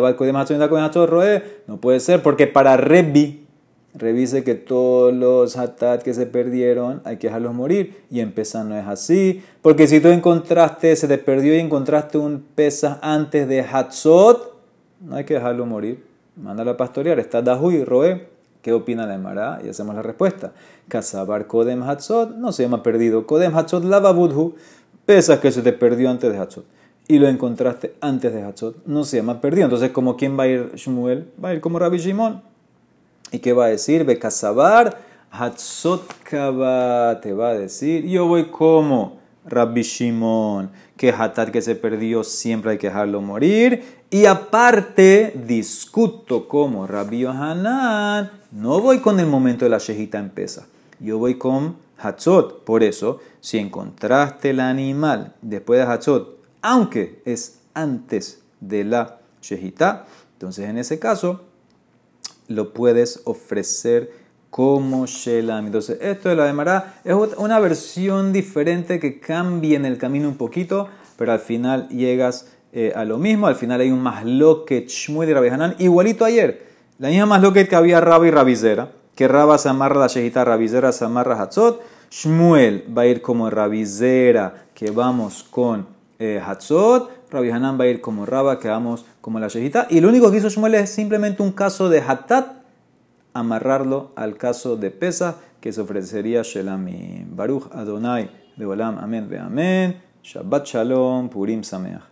no 1.67 1.77
puede 1.81 2.01
ser, 2.01 2.23
porque 2.23 2.47
para 2.47 2.77
Revi, 2.77 3.45
revise 3.93 4.45
que 4.45 4.55
todos 4.55 5.13
los 5.13 5.57
hatat 5.57 6.03
que 6.03 6.15
se 6.15 6.27
perdieron 6.27 7.03
hay 7.05 7.17
que 7.17 7.27
dejarlos 7.27 7.53
morir, 7.53 8.05
y 8.09 8.21
en 8.21 8.31
pesa 8.31 8.63
no 8.63 8.77
es 8.77 8.87
así, 8.87 9.43
porque 9.63 9.89
si 9.89 9.99
tú 9.99 10.09
encontraste, 10.09 10.95
se 10.95 11.09
te 11.09 11.19
perdió 11.19 11.57
y 11.57 11.59
encontraste 11.59 12.19
un 12.19 12.45
pesa 12.55 13.01
antes 13.03 13.49
de 13.49 13.63
hatzot, 13.63 14.61
no 15.01 15.17
hay 15.17 15.25
que 15.25 15.35
dejarlo 15.35 15.67
morir, 15.67 16.05
mándalo 16.37 16.71
a 16.71 16.77
pastorear, 16.77 17.19
está 17.19 17.43
Dahu 17.43 17.73
y 17.73 17.85
Roe 17.85 18.39
¿Qué 18.62 18.73
opina 18.73 19.07
la 19.07 19.14
Emara? 19.14 19.61
Y 19.64 19.68
hacemos 19.68 19.94
la 19.94 20.03
respuesta. 20.03 20.53
Kazabar 20.88 21.46
Kodem 21.46 21.83
Hatzot 21.83 22.37
no 22.37 22.53
se 22.53 22.64
llama 22.64 22.83
perdido. 22.83 23.27
Kodem 23.27 23.57
Hatzot 23.57 23.85
Lava 23.85 24.12
Budhu. 24.12 24.55
Pesas 25.07 25.40
que 25.40 25.51
se 25.51 25.62
te 25.62 25.73
perdió 25.73 26.11
antes 26.11 26.31
de 26.31 26.38
Hatzot. 26.38 26.64
Y 27.09 27.18
lo 27.18 27.29
encontraste 27.29 27.94
antes 28.01 28.33
de 28.33 28.42
Hatzot. 28.42 28.85
No 28.87 29.05
se 29.05 29.16
llama 29.16 29.40
perdido. 29.40 29.64
Entonces, 29.64 29.90
¿como 29.90 30.16
quién 30.16 30.38
va 30.38 30.44
a 30.44 30.49
ir 30.49 30.73
Shmuel? 30.75 31.33
Va 31.42 31.51
a 31.51 31.55
ir 31.55 31.61
como 31.61 31.79
Rabbi 31.79 31.99
Shimon. 31.99 32.42
¿Y 33.33 33.38
qué 33.38 33.53
va 33.53 33.66
a 33.66 33.68
decir? 33.68 34.05
Ve 34.05 34.18
Kazabar 34.18 34.99
Hatzot 35.31 36.03
Kaba. 36.23 37.20
Te 37.20 37.33
va 37.33 37.51
a 37.51 37.55
decir. 37.55 38.07
Yo 38.07 38.27
voy 38.27 38.46
como 38.46 39.20
Rabbi 39.51 39.83
Shimon. 39.83 40.71
Que 40.97 41.11
Hatat 41.11 41.51
que 41.51 41.61
se 41.61 41.75
perdió 41.75 42.25
siempre 42.25 42.73
hay 42.73 42.79
que 42.79 42.89
dejarlo 42.89 43.21
morir. 43.21 43.83
Y 44.11 44.25
aparte, 44.25 45.35
discuto 45.47 46.49
como 46.49 46.87
Rabbi 46.87 47.21
Yohanan 47.21 48.41
no 48.51 48.81
voy 48.81 48.99
con 48.99 49.21
el 49.21 49.27
momento 49.27 49.65
de 49.65 49.71
la 49.71 49.79
shejita 49.79 50.19
en 50.19 50.31
pesa. 50.31 50.67
Yo 50.99 51.19
voy 51.19 51.39
con 51.39 51.77
Hatzot. 51.99 52.65
Por 52.65 52.83
eso, 52.83 53.21
si 53.41 53.59
encontraste 53.59 54.51
el 54.51 54.61
animal 54.61 55.35
después 55.41 55.79
de 55.79 55.87
Hatzot, 55.87 56.39
aunque 56.61 57.23
es 57.25 57.61
antes 57.75 58.43
de 58.61 58.85
la 58.85 59.21
shejita, 59.41 60.07
entonces 60.33 60.69
en 60.69 60.79
ese 60.79 60.99
caso 60.99 61.43
lo 62.49 62.73
puedes 62.75 63.23
ofrecer 63.25 64.13
como 64.51 65.07
Shelam. 65.07 65.67
Entonces, 65.67 65.99
esto 66.01 66.29
de 66.29 66.37
la 66.37 66.53
de 66.53 66.83
es 67.05 67.15
una 67.39 67.59
versión 67.61 68.33
diferente 68.33 68.99
que 68.99 69.21
cambia 69.21 69.77
en 69.77 69.85
el 69.85 69.97
camino 69.97 70.29
un 70.29 70.37
poquito, 70.37 70.89
pero 71.17 71.33
al 71.33 71.39
final 71.39 71.89
llegas 71.89 72.51
eh, 72.73 72.93
a 72.95 73.05
lo 73.05 73.19
mismo. 73.19 73.47
Al 73.47 73.57
final 73.57 73.81
hay 73.81 73.91
un 73.91 74.03
masloket 74.03 74.89
Shmuel 74.89 75.31
y 75.31 75.35
Rabbi 75.35 75.75
igualito 75.79 76.25
ayer. 76.25 76.71
La 76.99 77.09
misma 77.09 77.39
lo 77.39 77.53
que 77.53 77.67
había 77.75 78.01
Rabba 78.01 78.27
y 78.27 78.31
Rabizera, 78.31 78.91
que 79.15 79.27
Rabba 79.27 79.57
se 79.57 79.71
amarra 79.71 79.99
la 79.99 80.07
shejita, 80.09 80.45
Rabizera 80.45 80.93
se 80.93 81.07
amarra 81.07 81.41
Hatzot. 81.41 81.81
Shmuel 82.11 82.85
va 82.95 83.03
a 83.03 83.07
ir 83.07 83.23
como 83.23 83.49
Rabizera, 83.49 84.67
que 84.75 84.91
vamos 84.91 85.43
con 85.43 85.87
eh, 86.19 86.43
Hatzot. 86.45 87.11
Rabbi 87.31 87.49
va 87.49 87.85
a 87.85 87.87
ir 87.87 88.01
como 88.03 88.27
Rabba, 88.27 88.59
que 88.59 88.69
vamos 88.69 89.07
como 89.23 89.41
la 89.41 89.49
shejita. 89.49 89.87
Y 89.89 90.01
lo 90.01 90.11
único 90.11 90.31
que 90.31 90.37
hizo 90.37 90.51
Shmuel 90.51 90.75
es 90.75 90.91
simplemente 90.91 91.43
un 91.43 91.53
caso 91.53 91.89
de 91.89 92.03
Hatat, 92.07 92.60
amarrarlo 93.35 94.12
al 94.16 94.37
caso 94.37 94.77
de 94.77 94.90
Pesa, 94.90 95.37
que 95.61 95.73
se 95.73 95.81
ofrecería 95.81 96.43
Shelami. 96.43 97.25
Baruch 97.29 97.69
Adonai, 97.73 98.31
Leolam, 98.57 98.99
Amén, 98.99 99.29
Ve 99.29 99.38
Amén. 99.38 100.03
Shabbat 100.23 100.66
Shalom, 100.66 101.29
Purim 101.29 101.62
Sameach. 101.62 102.10